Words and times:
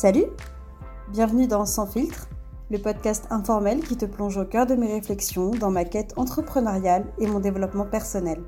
Salut 0.00 0.24
Bienvenue 1.08 1.46
dans 1.46 1.66
Sans 1.66 1.86
filtre, 1.86 2.26
le 2.70 2.78
podcast 2.78 3.26
informel 3.28 3.80
qui 3.80 3.98
te 3.98 4.06
plonge 4.06 4.38
au 4.38 4.46
cœur 4.46 4.64
de 4.64 4.74
mes 4.74 4.90
réflexions 4.90 5.50
dans 5.50 5.70
ma 5.70 5.84
quête 5.84 6.14
entrepreneuriale 6.16 7.04
et 7.18 7.26
mon 7.26 7.38
développement 7.38 7.84
personnel. 7.84 8.40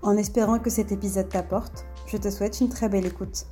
En 0.00 0.16
espérant 0.16 0.58
que 0.58 0.70
cet 0.70 0.90
épisode 0.90 1.28
t'apporte, 1.28 1.84
je 2.06 2.16
te 2.16 2.30
souhaite 2.30 2.62
une 2.62 2.70
très 2.70 2.88
belle 2.88 3.04
écoute. 3.04 3.44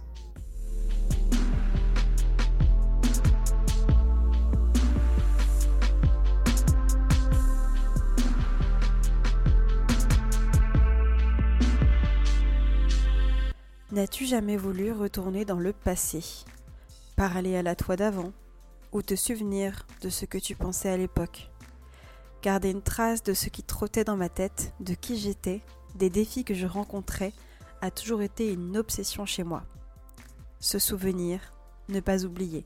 N'as-tu 13.90 14.24
jamais 14.24 14.56
voulu 14.56 14.92
retourner 14.92 15.44
dans 15.44 15.58
le 15.58 15.74
passé? 15.74 16.46
Parler 17.22 17.54
à 17.54 17.62
la 17.62 17.76
toi 17.76 17.94
d'avant 17.94 18.32
Ou 18.90 19.00
te 19.00 19.14
souvenir 19.14 19.86
de 20.00 20.08
ce 20.08 20.24
que 20.24 20.38
tu 20.38 20.56
pensais 20.56 20.88
à 20.88 20.96
l'époque 20.96 21.52
Garder 22.42 22.72
une 22.72 22.82
trace 22.82 23.22
de 23.22 23.32
ce 23.32 23.48
qui 23.48 23.62
trottait 23.62 24.02
dans 24.02 24.16
ma 24.16 24.28
tête, 24.28 24.74
de 24.80 24.94
qui 24.94 25.16
j'étais, 25.16 25.60
des 25.94 26.10
défis 26.10 26.42
que 26.42 26.52
je 26.52 26.66
rencontrais, 26.66 27.32
a 27.80 27.92
toujours 27.92 28.22
été 28.22 28.52
une 28.52 28.76
obsession 28.76 29.24
chez 29.24 29.44
moi. 29.44 29.62
Se 30.58 30.80
souvenir, 30.80 31.38
ne 31.88 32.00
pas 32.00 32.24
oublier. 32.24 32.64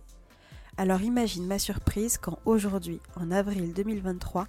Alors 0.79 1.03
imagine 1.03 1.47
ma 1.47 1.59
surprise 1.59 2.17
quand 2.17 2.39
aujourd'hui, 2.47 3.03
en 3.15 3.31
avril 3.31 3.75
2023, 3.75 4.47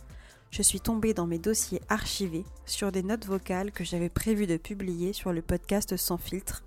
je 0.52 0.61
suis 0.61 0.80
tombée 0.80 1.14
dans 1.14 1.27
mes 1.27 1.38
dossiers 1.38 1.81
archivés 1.89 2.45
sur 2.66 2.94
des 2.94 3.03
notes 3.03 3.25
vocales 3.25 3.73
que 3.73 3.83
j'avais 3.83 4.08
prévu 4.08 4.47
de 4.47 4.55
publier 4.55 5.11
sur 5.11 5.33
le 5.33 5.42
podcast 5.42 5.97
Sans 5.97 6.17
filtre 6.17 6.64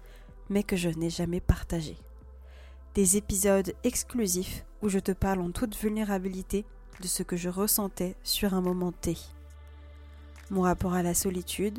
mais 0.50 0.62
que 0.62 0.76
je 0.76 0.90
n'ai 0.90 1.08
jamais 1.08 1.40
partagé. 1.40 1.96
Des 2.94 3.16
épisodes 3.16 3.72
exclusifs 3.84 4.64
où 4.82 4.88
je 4.88 4.98
te 4.98 5.12
parle 5.12 5.40
en 5.40 5.52
toute 5.52 5.76
vulnérabilité 5.76 6.64
de 7.00 7.06
ce 7.06 7.22
que 7.22 7.36
je 7.36 7.48
ressentais 7.48 8.16
sur 8.24 8.52
un 8.52 8.60
moment 8.60 8.90
T. 8.90 9.16
Mon 10.50 10.62
rapport 10.62 10.94
à 10.94 11.04
la 11.04 11.14
solitude, 11.14 11.78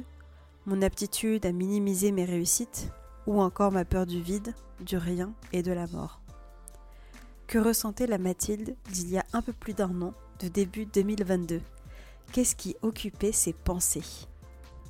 mon 0.65 0.81
aptitude 0.81 1.45
à 1.45 1.51
minimiser 1.51 2.13
mes 2.13 2.23
réussites, 2.23 2.91
ou 3.27 3.41
encore 3.41 3.73
ma 3.73 3.83
peur 3.83 4.05
du 4.05 4.21
vide, 4.21 4.53
du 4.79 4.95
rien 4.95 5.33
et 5.51 5.61
de 5.61 5.73
la 5.73 5.87
mort. 5.87 6.21
Que 7.45 7.59
ressentait 7.59 8.07
la 8.07 8.17
Mathilde 8.17 8.75
d'il 8.89 9.09
y 9.09 9.17
a 9.17 9.25
un 9.33 9.41
peu 9.41 9.51
plus 9.51 9.73
d'un 9.73 10.01
an, 10.01 10.13
de 10.39 10.47
début 10.47 10.85
2022 10.85 11.61
Qu'est-ce 12.31 12.55
qui 12.55 12.77
occupait 12.81 13.33
ses 13.33 13.51
pensées? 13.51 14.27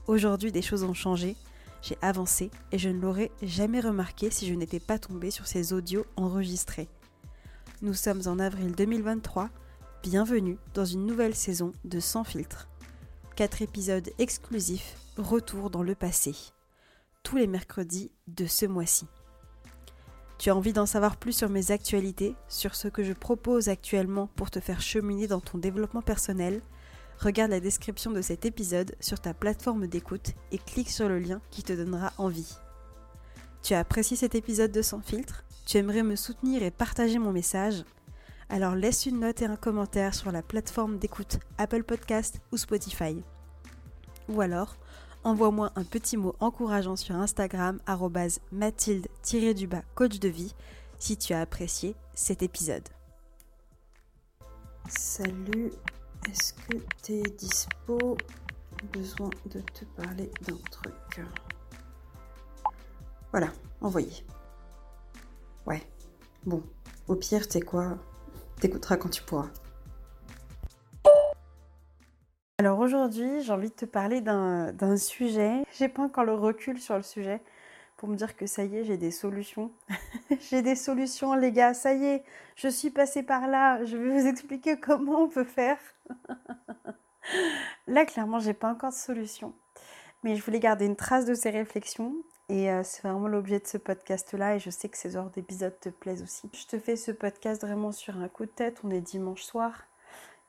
Aujourd'hui, 0.06 0.52
des 0.52 0.62
choses 0.62 0.84
ont 0.84 0.94
changé 0.94 1.36
j'ai 1.82 1.98
avancé 2.02 2.52
et 2.72 2.78
je 2.78 2.90
ne 2.90 3.00
l'aurais 3.00 3.32
jamais 3.42 3.80
remarqué 3.80 4.30
si 4.30 4.48
je 4.48 4.54
n'étais 4.54 4.80
pas 4.80 5.00
tombée 5.00 5.32
sur 5.32 5.48
ces 5.48 5.74
audios 5.74 6.06
enregistrés. 6.16 6.90
Nous 7.82 7.94
sommes 7.94 8.22
en 8.28 8.40
avril 8.40 8.74
2023, 8.76 9.50
bienvenue 10.04 10.58
dans 10.74 10.86
une 10.86 11.06
nouvelle 11.06 11.36
saison 11.36 11.72
de 11.84 12.00
Sans 12.00 12.24
filtre. 12.24 12.68
Quatre 13.36 13.62
épisodes 13.62 14.10
exclusifs, 14.20 14.96
retour 15.18 15.70
dans 15.70 15.84
le 15.84 15.96
passé. 15.96 16.36
Tous 17.24 17.38
les 17.38 17.48
mercredis 17.48 18.12
de 18.28 18.46
ce 18.46 18.66
mois-ci. 18.66 19.08
Tu 20.38 20.50
as 20.50 20.56
envie 20.56 20.74
d'en 20.74 20.88
savoir 20.88 21.18
plus 21.18 21.34
sur 21.34 21.50
mes 21.50 21.72
actualités, 21.72 22.36
sur 22.48 22.76
ce 22.76 22.88
que 22.88 23.04
je 23.04 23.14
propose 23.14 23.70
actuellement 23.70 24.28
pour 24.36 24.50
te 24.50 24.60
faire 24.60 24.82
cheminer 24.82 25.28
dans 25.28 25.40
ton 25.40 25.58
développement 25.58 26.02
personnel? 26.02 26.62
Regarde 27.22 27.52
la 27.52 27.60
description 27.60 28.12
de 28.12 28.22
cet 28.22 28.46
épisode 28.46 28.96
sur 29.00 29.20
ta 29.20 29.34
plateforme 29.34 29.88
d'écoute 29.88 30.32
et 30.52 30.58
clique 30.58 30.90
sur 30.90 31.08
le 31.08 31.20
lien 31.20 31.40
qui 31.52 31.64
te 31.64 31.74
donnera 31.74 32.14
envie. 32.18 32.58
Tu 33.62 33.74
as 33.74 33.80
apprécié 33.80 34.18
cet 34.18 34.34
épisode 34.34 34.72
de 34.72 34.82
Sans 34.82 35.02
filtre? 35.02 35.44
Tu 35.66 35.78
aimerais 35.78 36.04
me 36.04 36.16
soutenir 36.16 36.64
et 36.64 36.72
partager 36.72 37.20
mon 37.20 37.32
message? 37.32 37.84
Alors 38.50 38.76
laisse 38.76 39.06
une 39.06 39.20
note 39.20 39.42
et 39.42 39.46
un 39.46 39.56
commentaire 39.56 40.16
sur 40.16 40.32
la 40.32 40.42
plateforme 40.42 40.98
d'écoute 40.98 41.40
Apple 41.58 41.84
Podcast 41.84 42.42
ou 42.52 42.58
Spotify. 42.58 43.24
Ou 44.28 44.42
alors, 44.42 44.76
envoie-moi 45.24 45.72
un 45.76 45.84
petit 45.84 46.18
mot 46.18 46.36
encourageant 46.40 46.96
sur 46.96 47.16
Instagram 47.16 47.80
mathilde-du-bas 48.52 49.84
coach 49.94 50.20
de 50.20 50.28
vie 50.28 50.54
si 50.98 51.18
tu 51.18 51.34
as 51.34 51.42
apprécié 51.42 51.96
cet 52.16 52.42
épisode. 52.42 52.88
Salut 54.90 55.72
est-ce 56.30 56.54
que 56.54 56.78
tu 57.04 57.14
es 57.14 57.24
dispo? 57.24 58.18
Besoin 58.94 59.30
de 59.46 59.60
te 59.60 59.86
parler 59.86 60.32
d'un 60.48 60.58
truc. 60.72 61.22
Voilà, 63.32 63.48
envoyé. 63.80 64.26
Ouais, 65.66 65.82
bon, 66.46 66.64
au 67.08 67.16
pire, 67.16 67.48
tu 67.48 67.60
quoi? 67.62 67.98
T'écouteras 68.60 68.98
quand 68.98 69.10
tu 69.10 69.22
pourras. 69.24 69.50
Alors 72.58 72.80
aujourd'hui, 72.80 73.42
j'ai 73.42 73.52
envie 73.52 73.70
de 73.70 73.74
te 73.74 73.86
parler 73.86 74.22
d'un 74.22 74.98
sujet. 74.98 75.64
J'ai 75.78 75.90
pas 75.90 76.04
encore 76.04 76.24
le 76.24 76.34
recul 76.34 76.80
sur 76.80 76.96
le 76.96 77.04
sujet 77.04 77.42
pour 78.02 78.10
me 78.10 78.16
dire 78.16 78.36
que 78.36 78.48
ça 78.48 78.64
y 78.64 78.78
est, 78.78 78.84
j'ai 78.84 78.98
des 78.98 79.12
solutions. 79.12 79.72
j'ai 80.50 80.64
des 80.64 80.74
solutions, 80.76 81.36
les 81.36 81.52
gars, 81.52 81.76
ça 81.76 81.94
y 81.94 82.04
est, 82.04 82.24
je 82.56 82.68
suis 82.68 82.90
passée 82.90 83.22
par 83.22 83.48
là. 83.48 83.86
Je 83.86 83.96
vais 83.96 84.20
vous 84.20 84.26
expliquer 84.26 84.80
comment 84.80 85.22
on 85.22 85.30
peut 85.30 85.44
faire. 85.44 85.78
Là, 87.88 88.08
clairement, 88.08 88.40
j'ai 88.40 88.56
pas 88.56 88.72
encore 88.72 88.90
de 88.90 88.96
solution. 88.96 89.54
Mais 90.24 90.36
je 90.36 90.44
voulais 90.44 90.60
garder 90.60 90.88
une 90.88 90.96
trace 90.96 91.26
de 91.26 91.36
ces 91.36 91.52
réflexions. 91.52 92.16
Et 92.50 92.72
euh, 92.72 92.82
c'est 92.84 93.04
vraiment 93.04 93.28
l'objet 93.28 93.60
de 93.60 93.68
ce 93.68 93.78
podcast-là. 93.78 94.56
Et 94.56 94.60
je 94.60 94.72
sais 94.72 94.90
que 94.90 94.98
ces 94.98 95.16
heures 95.16 95.30
d'épisode 95.30 95.80
te 95.80 95.90
plaisent 95.90 96.24
aussi. 96.24 96.50
Je 96.54 96.66
te 96.66 96.80
fais 96.80 96.96
ce 96.96 97.12
podcast 97.12 97.62
vraiment 97.62 97.92
sur 97.92 98.18
un 98.18 98.30
coup 98.30 98.46
de 98.46 98.50
tête. 98.50 98.82
On 98.84 98.90
est 98.90 99.02
dimanche 99.02 99.44
soir. 99.44 99.86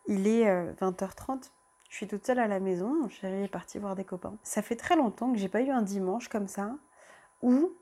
Il 0.06 0.26
est 0.26 0.46
20h30. 0.80 1.32
Euh, 1.32 1.36
je 1.90 1.96
suis 1.96 2.08
toute 2.08 2.24
seule 2.24 2.38
à 2.38 2.48
la 2.48 2.60
maison. 2.60 2.94
Mon 2.94 3.10
chéri 3.10 3.42
est 3.42 3.48
parti 3.48 3.78
voir 3.78 3.94
des 3.94 4.04
copains. 4.04 4.38
Ça 4.42 4.62
fait 4.62 4.76
très 4.76 4.96
longtemps 4.96 5.30
que 5.30 5.38
j'ai 5.38 5.50
pas 5.50 5.60
eu 5.60 5.68
un 5.68 5.82
dimanche 5.82 6.28
comme 6.28 6.48
ça 6.48 6.76
où 7.42 7.72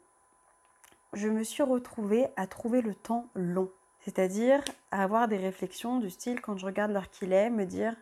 je 1.13 1.29
me 1.29 1.43
suis 1.43 1.63
retrouvée 1.63 2.27
à 2.37 2.47
trouver 2.47 2.83
le 2.83 2.95
temps 2.95 3.27
long. 3.35 3.71
C'est-à-dire 4.01 4.63
à 4.91 5.03
avoir 5.03 5.29
des 5.29 5.37
réflexions 5.37 5.99
du 5.99 6.11
style, 6.11 6.41
quand 6.41 6.57
je 6.57 6.67
regarde 6.67 6.93
l'heure 6.93 7.11
qu'il 7.11 7.33
est, 7.33 7.51
me 7.51 7.67
dire 7.67 7.95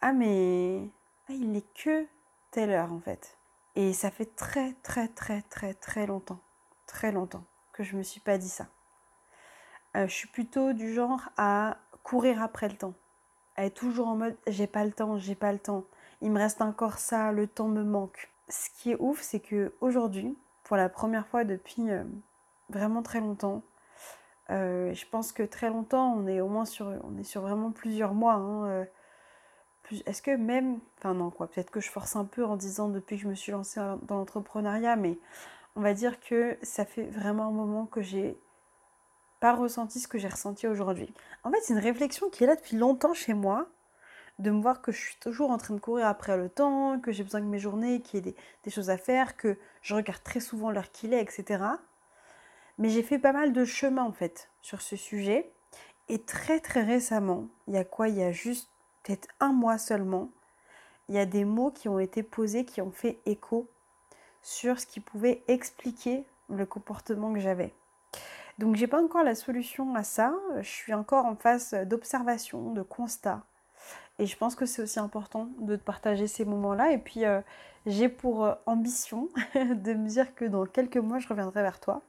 Ah, 0.00 0.12
mais 0.12 0.90
ah, 1.28 1.32
il 1.32 1.50
n'est 1.50 1.62
que 1.62 2.06
telle 2.50 2.70
heure 2.70 2.92
en 2.92 3.00
fait. 3.00 3.38
Et 3.76 3.92
ça 3.92 4.10
fait 4.10 4.36
très, 4.36 4.74
très, 4.82 5.08
très, 5.08 5.42
très, 5.42 5.74
très 5.74 6.06
longtemps, 6.06 6.40
très 6.86 7.10
longtemps 7.10 7.44
que 7.72 7.82
je 7.82 7.94
ne 7.94 7.98
me 7.98 8.02
suis 8.02 8.20
pas 8.20 8.38
dit 8.38 8.48
ça. 8.48 8.68
Euh, 9.96 10.06
je 10.06 10.12
suis 10.12 10.28
plutôt 10.28 10.72
du 10.72 10.92
genre 10.92 11.30
à 11.36 11.78
courir 12.02 12.42
après 12.42 12.68
le 12.68 12.76
temps, 12.76 12.94
à 13.56 13.64
être 13.64 13.74
toujours 13.74 14.08
en 14.08 14.16
mode 14.16 14.36
J'ai 14.46 14.66
pas 14.66 14.84
le 14.84 14.92
temps, 14.92 15.18
j'ai 15.18 15.34
pas 15.34 15.52
le 15.52 15.58
temps, 15.58 15.84
il 16.20 16.30
me 16.30 16.38
reste 16.38 16.60
encore 16.60 16.98
ça, 16.98 17.32
le 17.32 17.46
temps 17.46 17.68
me 17.68 17.82
manque. 17.82 18.30
Ce 18.48 18.68
qui 18.70 18.92
est 18.92 18.96
ouf, 18.98 19.20
c'est 19.22 19.40
que 19.40 19.74
aujourd'hui, 19.80 20.36
pour 20.64 20.76
la 20.76 20.88
première 20.88 21.26
fois 21.26 21.44
depuis 21.44 21.90
euh, 21.90 22.02
vraiment 22.70 23.02
très 23.02 23.20
longtemps, 23.20 23.62
euh, 24.50 24.92
je 24.92 25.06
pense 25.06 25.32
que 25.32 25.42
très 25.42 25.68
longtemps, 25.68 26.12
on 26.14 26.26
est 26.26 26.40
au 26.40 26.48
moins 26.48 26.64
sur, 26.64 26.92
vraiment 27.36 27.70
plusieurs 27.70 28.14
mois. 28.14 28.34
Hein, 28.34 28.66
euh, 28.66 28.84
est-ce 30.06 30.22
que 30.22 30.34
même, 30.36 30.80
enfin 30.98 31.14
non 31.14 31.30
quoi, 31.30 31.46
peut-être 31.46 31.70
que 31.70 31.80
je 31.80 31.90
force 31.90 32.16
un 32.16 32.24
peu 32.24 32.44
en 32.44 32.56
disant 32.56 32.88
depuis 32.88 33.16
que 33.16 33.22
je 33.22 33.28
me 33.28 33.34
suis 33.34 33.52
lancée 33.52 33.80
dans 34.02 34.16
l'entrepreneuriat, 34.16 34.96
mais 34.96 35.18
on 35.76 35.80
va 35.80 35.92
dire 35.92 36.20
que 36.20 36.56
ça 36.62 36.84
fait 36.84 37.04
vraiment 37.04 37.46
un 37.48 37.50
moment 37.50 37.86
que 37.86 38.00
j'ai 38.00 38.38
pas 39.40 39.54
ressenti 39.54 40.00
ce 40.00 40.08
que 40.08 40.16
j'ai 40.16 40.28
ressenti 40.28 40.66
aujourd'hui. 40.66 41.12
En 41.42 41.50
fait, 41.50 41.58
c'est 41.62 41.74
une 41.74 41.80
réflexion 41.80 42.30
qui 42.30 42.44
est 42.44 42.46
là 42.46 42.56
depuis 42.56 42.76
longtemps 42.76 43.12
chez 43.12 43.34
moi, 43.34 43.68
de 44.38 44.50
me 44.50 44.60
voir 44.60 44.82
que 44.82 44.92
je 44.92 45.00
suis 45.00 45.16
toujours 45.20 45.50
en 45.50 45.58
train 45.58 45.74
de 45.74 45.80
courir 45.80 46.06
après 46.06 46.36
le 46.36 46.48
temps, 46.48 46.98
que 46.98 47.12
j'ai 47.12 47.22
besoin 47.22 47.40
de 47.40 47.46
mes 47.46 47.58
journées, 47.58 48.00
qu'il 48.00 48.16
y 48.16 48.18
ait 48.18 48.32
des, 48.32 48.36
des, 48.64 48.70
choses 48.70 48.90
à 48.90 48.98
faire, 48.98 49.36
que 49.36 49.56
je 49.82 49.94
regarde 49.94 50.22
très 50.22 50.40
souvent 50.40 50.70
l'heure 50.70 50.90
qu'il 50.90 51.14
est, 51.14 51.22
etc. 51.22 51.62
Mais 52.78 52.88
j'ai 52.88 53.02
fait 53.02 53.18
pas 53.18 53.32
mal 53.32 53.52
de 53.52 53.64
chemin 53.64 54.02
en 54.02 54.12
fait 54.12 54.50
sur 54.60 54.82
ce 54.82 54.96
sujet. 54.96 55.50
Et 56.08 56.20
très 56.20 56.60
très 56.60 56.82
récemment, 56.82 57.46
il 57.66 57.74
y 57.74 57.78
a 57.78 57.84
quoi? 57.84 58.08
Il 58.08 58.16
y 58.16 58.22
a 58.22 58.32
juste 58.32 58.68
peut-être 59.02 59.28
un 59.40 59.52
mois 59.52 59.78
seulement, 59.78 60.30
il 61.08 61.14
y 61.14 61.18
a 61.18 61.26
des 61.26 61.44
mots 61.44 61.70
qui 61.70 61.88
ont 61.88 61.98
été 61.98 62.22
posés 62.22 62.64
qui 62.64 62.80
ont 62.80 62.90
fait 62.90 63.18
écho 63.26 63.68
sur 64.42 64.78
ce 64.78 64.86
qui 64.86 65.00
pouvait 65.00 65.42
expliquer 65.48 66.24
le 66.48 66.66
comportement 66.66 67.32
que 67.32 67.40
j'avais. 67.40 67.72
Donc 68.58 68.76
j'ai 68.76 68.86
pas 68.86 69.02
encore 69.02 69.24
la 69.24 69.34
solution 69.34 69.94
à 69.94 70.04
ça, 70.04 70.34
je 70.56 70.68
suis 70.68 70.94
encore 70.94 71.26
en 71.26 71.36
phase 71.36 71.74
d'observation, 71.86 72.72
de 72.72 72.82
constat. 72.82 73.42
Et 74.18 74.26
je 74.26 74.36
pense 74.36 74.54
que 74.54 74.66
c'est 74.66 74.82
aussi 74.82 74.98
important 74.98 75.48
de 75.58 75.76
partager 75.76 76.26
ces 76.26 76.44
moments-là. 76.44 76.92
Et 76.92 76.98
puis 76.98 77.24
euh, 77.24 77.40
j'ai 77.86 78.08
pour 78.08 78.44
euh, 78.44 78.54
ambition 78.66 79.28
de 79.54 79.94
me 79.94 80.08
dire 80.08 80.34
que 80.34 80.44
dans 80.44 80.66
quelques 80.66 80.96
mois, 80.96 81.18
je 81.18 81.28
reviendrai 81.28 81.62
vers 81.62 81.80
toi 81.80 82.02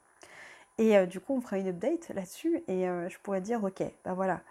et 0.78 0.98
euh, 0.98 1.06
du 1.06 1.20
coup, 1.20 1.34
on 1.36 1.42
fera 1.42 1.58
une 1.58 1.70
update 1.70 2.10
là-dessus 2.10 2.64
et 2.68 2.86
je 2.86 3.18
pourrais 3.24 3.42
dire, 3.42 3.64
ok, 3.64 3.84
bah 4.04 4.14
voilà, 4.14 4.42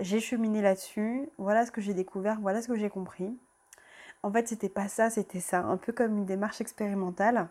j'ai 0.00 0.20
cheminé 0.20 0.62
là-dessus, 0.62 1.28
voilà 1.38 1.66
ce 1.66 1.72
que 1.72 1.80
j'ai 1.80 1.94
découvert, 1.94 2.40
voilà 2.40 2.62
ce 2.62 2.68
que 2.68 2.76
j'ai 2.76 2.88
compris. 2.88 3.36
En 4.22 4.30
fait, 4.32 4.46
c'était 4.46 4.68
pas 4.68 4.86
ça, 4.86 5.10
c'était 5.10 5.40
ça, 5.40 5.58
un 5.58 5.76
peu 5.76 5.92
comme 5.92 6.18
une 6.18 6.26
démarche 6.26 6.60
expérimentale 6.60 7.48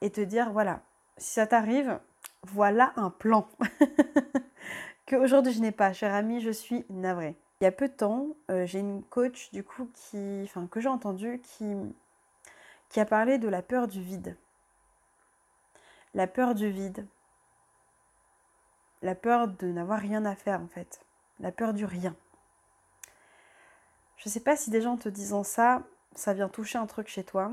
et 0.00 0.10
te 0.10 0.20
dire, 0.20 0.52
voilà, 0.52 0.82
si 1.18 1.32
ça 1.34 1.46
t'arrive, 1.46 1.98
Voilà 2.44 2.92
un 2.96 3.10
plan 3.10 3.48
que 5.06 5.16
aujourd'hui 5.16 5.52
je 5.52 5.60
n'ai 5.60 5.72
pas. 5.72 5.92
Cher 5.92 6.14
ami, 6.14 6.40
je 6.40 6.50
suis 6.50 6.84
navrée. 6.90 7.36
Il 7.60 7.64
y 7.64 7.66
a 7.66 7.72
peu 7.72 7.88
de 7.88 7.94
temps, 7.94 8.28
euh, 8.50 8.66
j'ai 8.66 8.80
une 8.80 9.02
coach 9.02 9.50
du 9.52 9.62
coup 9.62 9.88
qui, 9.94 10.42
enfin 10.44 10.66
que 10.66 10.80
j'ai 10.80 10.88
entendu 10.88 11.40
qui, 11.40 13.00
a 13.00 13.04
parlé 13.04 13.38
de 13.38 13.48
la 13.48 13.62
peur 13.62 13.86
du 13.88 14.02
vide. 14.02 14.36
La 16.14 16.26
peur 16.26 16.54
du 16.54 16.70
vide. 16.70 17.06
La 19.02 19.14
peur 19.14 19.48
de 19.48 19.66
n'avoir 19.66 20.00
rien 20.00 20.24
à 20.24 20.34
faire 20.34 20.60
en 20.60 20.68
fait. 20.68 21.04
La 21.40 21.52
peur 21.52 21.74
du 21.74 21.84
rien. 21.84 22.14
Je 24.16 24.28
ne 24.28 24.32
sais 24.32 24.40
pas 24.40 24.56
si 24.56 24.70
des 24.70 24.80
gens 24.80 24.96
te 24.96 25.08
disant 25.08 25.42
ça, 25.42 25.82
ça 26.14 26.34
vient 26.34 26.48
toucher 26.48 26.78
un 26.78 26.86
truc 26.86 27.08
chez 27.08 27.24
toi. 27.24 27.52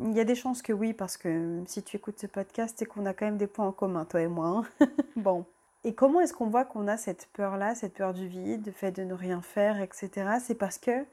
Il 0.00 0.12
y 0.12 0.20
a 0.20 0.24
des 0.24 0.36
chances 0.36 0.62
que 0.62 0.72
oui, 0.72 0.92
parce 0.92 1.16
que 1.16 1.62
si 1.66 1.82
tu 1.82 1.96
écoutes 1.96 2.20
ce 2.20 2.26
podcast, 2.26 2.76
c'est 2.78 2.86
qu'on 2.86 3.06
a 3.06 3.14
quand 3.14 3.26
même 3.26 3.38
des 3.38 3.46
points 3.48 3.66
en 3.66 3.72
commun, 3.72 4.04
toi 4.04 4.20
et 4.20 4.28
moi. 4.28 4.64
Hein. 4.80 4.86
bon. 5.16 5.44
Et 5.84 5.94
comment 5.94 6.20
est-ce 6.20 6.34
qu'on 6.34 6.48
voit 6.48 6.64
qu'on 6.64 6.88
a 6.88 6.96
cette 6.96 7.28
peur-là, 7.32 7.74
cette 7.74 7.94
peur 7.94 8.12
du 8.12 8.26
vide, 8.26 8.66
le 8.66 8.72
fait 8.72 8.90
de 8.92 9.04
ne 9.04 9.14
rien 9.14 9.40
faire, 9.40 9.80
etc. 9.80 10.38
C'est 10.40 10.56
parce 10.56 10.78
que 10.78 11.06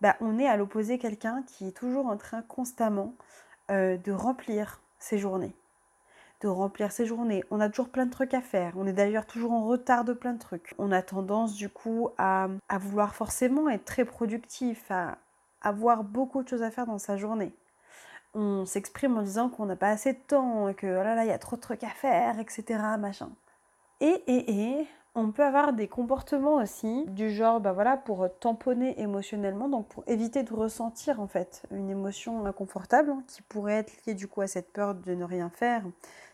bah, 0.00 0.16
on 0.20 0.38
est 0.38 0.46
à 0.46 0.56
l'opposé 0.56 0.98
quelqu'un 0.98 1.42
qui 1.46 1.68
est 1.68 1.76
toujours 1.76 2.06
en 2.06 2.16
train 2.16 2.42
constamment 2.42 3.14
euh, 3.70 3.96
de 3.96 4.12
remplir 4.12 4.80
ses 4.98 5.18
journées. 5.18 5.54
De 6.40 6.48
remplir 6.48 6.92
ses 6.92 7.06
journées. 7.06 7.42
On 7.50 7.60
a 7.60 7.68
toujours 7.68 7.88
plein 7.88 8.06
de 8.06 8.10
trucs 8.10 8.34
à 8.34 8.42
faire. 8.42 8.74
On 8.76 8.86
est 8.86 8.92
d'ailleurs 8.92 9.26
toujours 9.26 9.52
en 9.52 9.64
retard 9.64 10.04
de 10.04 10.12
plein 10.12 10.34
de 10.34 10.38
trucs. 10.38 10.74
On 10.78 10.92
a 10.92 11.02
tendance 11.02 11.54
du 11.54 11.68
coup 11.68 12.10
à, 12.18 12.48
vouloir 12.78 13.14
forcément 13.14 13.68
être 13.68 13.84
très 13.84 14.04
productif, 14.04 14.90
à 14.90 15.18
avoir 15.62 16.04
beaucoup 16.04 16.42
de 16.42 16.48
choses 16.48 16.62
à 16.62 16.70
faire 16.70 16.86
dans 16.86 16.98
sa 16.98 17.16
journée 17.16 17.52
on 18.38 18.66
s'exprime 18.66 19.16
en 19.16 19.22
disant 19.22 19.48
qu'on 19.48 19.64
n'a 19.64 19.76
pas 19.76 19.88
assez 19.88 20.12
de 20.12 20.18
temps, 20.18 20.70
que 20.74 20.86
oh 20.86 21.02
là 21.02 21.14
là, 21.14 21.24
il 21.24 21.28
y 21.28 21.32
a 21.32 21.38
trop 21.38 21.56
de 21.56 21.60
trucs 21.62 21.82
à 21.82 21.88
faire, 21.88 22.38
etc. 22.38 22.78
Machin. 22.98 23.30
Et, 24.00 24.86
on 25.18 25.32
peut 25.32 25.44
avoir 25.44 25.72
des 25.72 25.88
comportements 25.88 26.56
aussi, 26.56 27.06
du 27.06 27.30
genre, 27.30 27.58
bah 27.58 27.72
voilà, 27.72 27.96
pour 27.96 28.28
tamponner 28.38 29.00
émotionnellement, 29.00 29.70
donc 29.70 29.88
pour 29.88 30.04
éviter 30.06 30.42
de 30.42 30.52
ressentir 30.52 31.20
en 31.20 31.26
fait 31.26 31.62
une 31.70 31.88
émotion 31.88 32.44
inconfortable 32.44 33.10
hein, 33.10 33.24
qui 33.26 33.40
pourrait 33.40 33.76
être 33.76 33.92
liée 34.04 34.12
du 34.12 34.28
coup 34.28 34.42
à 34.42 34.46
cette 34.46 34.70
peur 34.74 34.94
de 34.94 35.14
ne 35.14 35.24
rien 35.24 35.48
faire, 35.48 35.84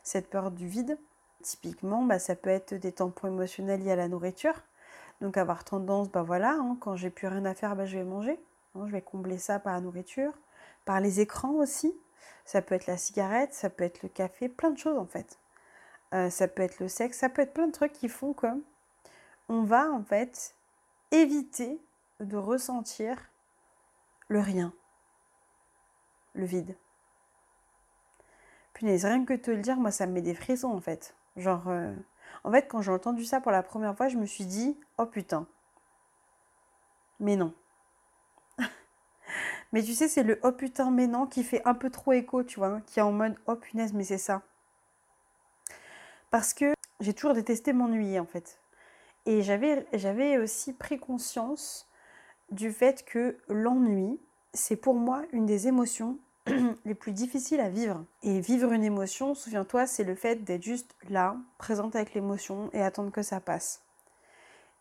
cette 0.02 0.28
peur 0.28 0.50
du 0.50 0.66
vide. 0.66 0.98
Typiquement, 1.42 2.02
bah, 2.02 2.18
ça 2.18 2.34
peut 2.34 2.50
être 2.50 2.74
des 2.74 2.90
tampons 2.90 3.28
émotionnels 3.28 3.84
liés 3.84 3.92
à 3.92 3.96
la 3.96 4.08
nourriture. 4.08 4.54
Donc 5.20 5.36
avoir 5.36 5.62
tendance, 5.62 6.10
bah 6.10 6.22
voilà, 6.22 6.54
hein, 6.54 6.76
quand 6.80 6.96
j'ai 6.96 7.10
plus 7.10 7.28
rien 7.28 7.44
à 7.44 7.54
faire, 7.54 7.76
bah, 7.76 7.86
je 7.86 7.98
vais 7.98 8.04
manger. 8.04 8.40
Hein, 8.74 8.86
je 8.86 8.92
vais 8.92 9.02
combler 9.02 9.38
ça 9.38 9.60
par 9.60 9.74
la 9.74 9.80
nourriture 9.80 10.32
par 10.84 11.00
les 11.00 11.20
écrans 11.20 11.54
aussi. 11.54 11.94
Ça 12.44 12.62
peut 12.62 12.74
être 12.74 12.86
la 12.86 12.96
cigarette, 12.96 13.54
ça 13.54 13.70
peut 13.70 13.84
être 13.84 14.02
le 14.02 14.08
café, 14.08 14.48
plein 14.48 14.70
de 14.70 14.78
choses 14.78 14.98
en 14.98 15.06
fait. 15.06 15.38
Euh, 16.12 16.28
ça 16.28 16.46
peut 16.46 16.62
être 16.62 16.78
le 16.78 16.88
sexe, 16.88 17.18
ça 17.18 17.28
peut 17.28 17.42
être 17.42 17.54
plein 17.54 17.66
de 17.66 17.72
trucs 17.72 17.92
qui 17.92 18.08
font 18.08 18.34
que 18.34 18.46
on 19.48 19.62
va 19.62 19.90
en 19.90 20.04
fait 20.04 20.54
éviter 21.10 21.80
de 22.20 22.36
ressentir 22.36 23.30
le 24.28 24.40
rien, 24.40 24.72
le 26.34 26.44
vide. 26.44 26.76
Punaise, 28.74 29.04
rien 29.04 29.24
que 29.24 29.34
te 29.34 29.50
le 29.50 29.58
dire, 29.58 29.76
moi 29.76 29.90
ça 29.90 30.06
me 30.06 30.12
met 30.12 30.22
des 30.22 30.34
frissons 30.34 30.70
en 30.70 30.80
fait. 30.80 31.14
Genre, 31.36 31.68
euh, 31.68 31.94
en 32.44 32.52
fait, 32.52 32.66
quand 32.68 32.82
j'ai 32.82 32.92
entendu 32.92 33.24
ça 33.24 33.40
pour 33.40 33.52
la 33.52 33.62
première 33.62 33.96
fois, 33.96 34.08
je 34.08 34.16
me 34.16 34.26
suis 34.26 34.44
dit, 34.44 34.78
oh 34.98 35.06
putain. 35.06 35.46
Mais 37.20 37.36
non. 37.36 37.54
Mais 39.72 39.82
tu 39.82 39.94
sais, 39.94 40.08
c'est 40.08 40.22
le 40.22 40.38
oh 40.42 40.52
putain, 40.52 40.90
mais 40.90 41.06
non 41.06 41.26
qui 41.26 41.44
fait 41.44 41.62
un 41.66 41.74
peu 41.74 41.90
trop 41.90 42.12
écho, 42.12 42.42
tu 42.42 42.58
vois, 42.58 42.80
qui 42.82 42.98
est 42.98 43.02
en 43.02 43.12
mode 43.12 43.36
oh 43.46 43.56
punaise, 43.56 43.92
mais 43.94 44.04
c'est 44.04 44.18
ça. 44.18 44.42
Parce 46.32 46.54
que 46.54 46.72
j'ai 47.00 47.12
toujours 47.12 47.34
détesté 47.34 47.74
m'ennuyer 47.74 48.18
en 48.18 48.24
fait. 48.24 48.58
Et 49.26 49.42
j'avais, 49.42 50.38
aussi 50.38 50.72
pris 50.72 50.98
conscience 50.98 51.86
du 52.50 52.72
fait 52.72 53.04
que 53.04 53.36
l'ennui, 53.48 54.18
c'est 54.54 54.76
pour 54.76 54.94
moi 54.94 55.22
une 55.32 55.44
des 55.44 55.68
émotions 55.68 56.18
les 56.86 56.94
plus 56.94 57.12
difficiles 57.12 57.60
à 57.60 57.68
vivre. 57.68 58.04
Et 58.22 58.40
vivre 58.40 58.72
une 58.72 58.82
émotion, 58.82 59.34
souviens-toi, 59.34 59.86
c'est 59.86 60.04
le 60.04 60.14
fait 60.14 60.42
d'être 60.42 60.62
juste 60.62 60.96
là, 61.10 61.36
présente 61.58 61.94
avec 61.94 62.14
l'émotion 62.14 62.70
et 62.72 62.80
attendre 62.80 63.12
que 63.12 63.22
ça 63.22 63.38
passe. 63.38 63.82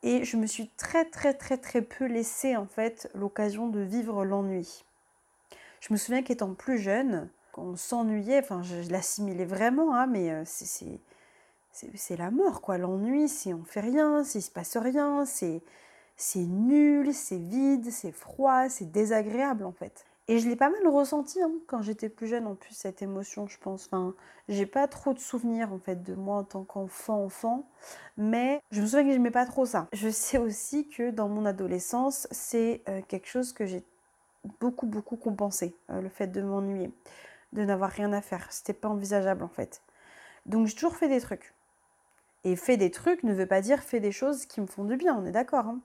Et 0.03 0.23
je 0.23 0.37
me 0.37 0.47
suis 0.47 0.69
très 0.77 1.03
très 1.03 1.33
très 1.33 1.57
très 1.57 1.81
peu 1.81 2.05
laissé 2.05 2.55
en 2.55 2.65
fait 2.65 3.11
l'occasion 3.13 3.67
de 3.67 3.81
vivre 3.81 4.23
l'ennui. 4.23 4.85
Je 5.81 5.93
me 5.93 5.97
souviens 5.97 6.23
qu'étant 6.23 6.53
plus 6.53 6.79
jeune, 6.79 7.29
quand 7.51 7.63
on 7.63 7.75
s'ennuyait, 7.75 8.39
enfin 8.39 8.63
je, 8.63 8.89
l'assimilais 8.89 9.45
vraiment, 9.45 9.93
hein, 9.93 10.07
mais 10.07 10.31
euh, 10.31 10.43
c'est 10.45 11.01
c'est 11.71 12.17
la 12.17 12.31
mort 12.31 12.61
quoi. 12.61 12.77
L'ennui, 12.77 13.27
c'est 13.27 13.53
on 13.53 13.63
fait 13.63 13.81
rien, 13.81 14.23
s'il 14.23 14.41
se 14.41 14.51
passe 14.51 14.77
rien, 14.77 15.25
c'est 15.25 15.61
nul, 16.35 17.13
c'est 17.13 17.37
vide, 17.37 17.89
c'est 17.91 18.11
froid, 18.11 18.69
c'est 18.69 18.91
désagréable 18.91 19.65
en 19.65 19.71
fait. 19.71 20.05
Et 20.31 20.39
je 20.39 20.47
l'ai 20.47 20.55
pas 20.55 20.69
mal 20.69 20.87
ressenti 20.87 21.41
hein, 21.41 21.51
quand 21.67 21.81
j'étais 21.81 22.07
plus 22.07 22.27
jeune, 22.27 22.47
en 22.47 22.55
plus, 22.55 22.73
cette 22.73 23.01
émotion, 23.01 23.47
je 23.47 23.57
pense. 23.57 23.87
Enfin, 23.87 24.15
j'ai 24.47 24.65
pas 24.65 24.87
trop 24.87 25.13
de 25.13 25.19
souvenirs, 25.19 25.73
en 25.73 25.79
fait, 25.79 26.03
de 26.03 26.13
moi 26.15 26.37
en 26.37 26.43
tant 26.45 26.63
qu'enfant, 26.63 27.25
enfant. 27.25 27.67
Mais 28.15 28.61
je 28.71 28.81
me 28.81 28.85
souviens 28.85 29.03
que 29.03 29.11
j'aimais 29.11 29.31
pas 29.31 29.45
trop 29.45 29.65
ça. 29.65 29.87
Je 29.91 30.07
sais 30.09 30.37
aussi 30.37 30.87
que 30.87 31.11
dans 31.11 31.27
mon 31.27 31.45
adolescence, 31.45 32.29
c'est 32.31 32.81
euh, 32.87 33.01
quelque 33.09 33.27
chose 33.27 33.51
que 33.51 33.65
j'ai 33.65 33.83
beaucoup, 34.61 34.85
beaucoup 34.85 35.17
compensé. 35.17 35.75
Euh, 35.89 35.99
le 35.99 36.07
fait 36.07 36.27
de 36.27 36.41
m'ennuyer, 36.41 36.91
de 37.51 37.65
n'avoir 37.65 37.89
rien 37.89 38.13
à 38.13 38.21
faire. 38.21 38.47
C'était 38.51 38.73
pas 38.73 38.87
envisageable, 38.87 39.43
en 39.43 39.49
fait. 39.49 39.81
Donc, 40.45 40.67
j'ai 40.67 40.75
toujours 40.75 40.95
fait 40.95 41.09
des 41.09 41.19
trucs. 41.19 41.53
Et 42.43 42.55
fait 42.55 42.77
des 42.77 42.91
trucs 42.91 43.23
ne 43.23 43.33
veut 43.33 43.45
pas 43.45 43.61
dire 43.61 43.81
fait 43.81 43.99
des 43.99 44.11
choses 44.11 44.45
qui 44.45 44.61
me 44.61 44.67
font 44.67 44.83
du 44.83 44.97
bien, 44.97 45.15
on 45.15 45.25
est 45.25 45.31
d'accord. 45.31 45.67
Hein 45.67 45.79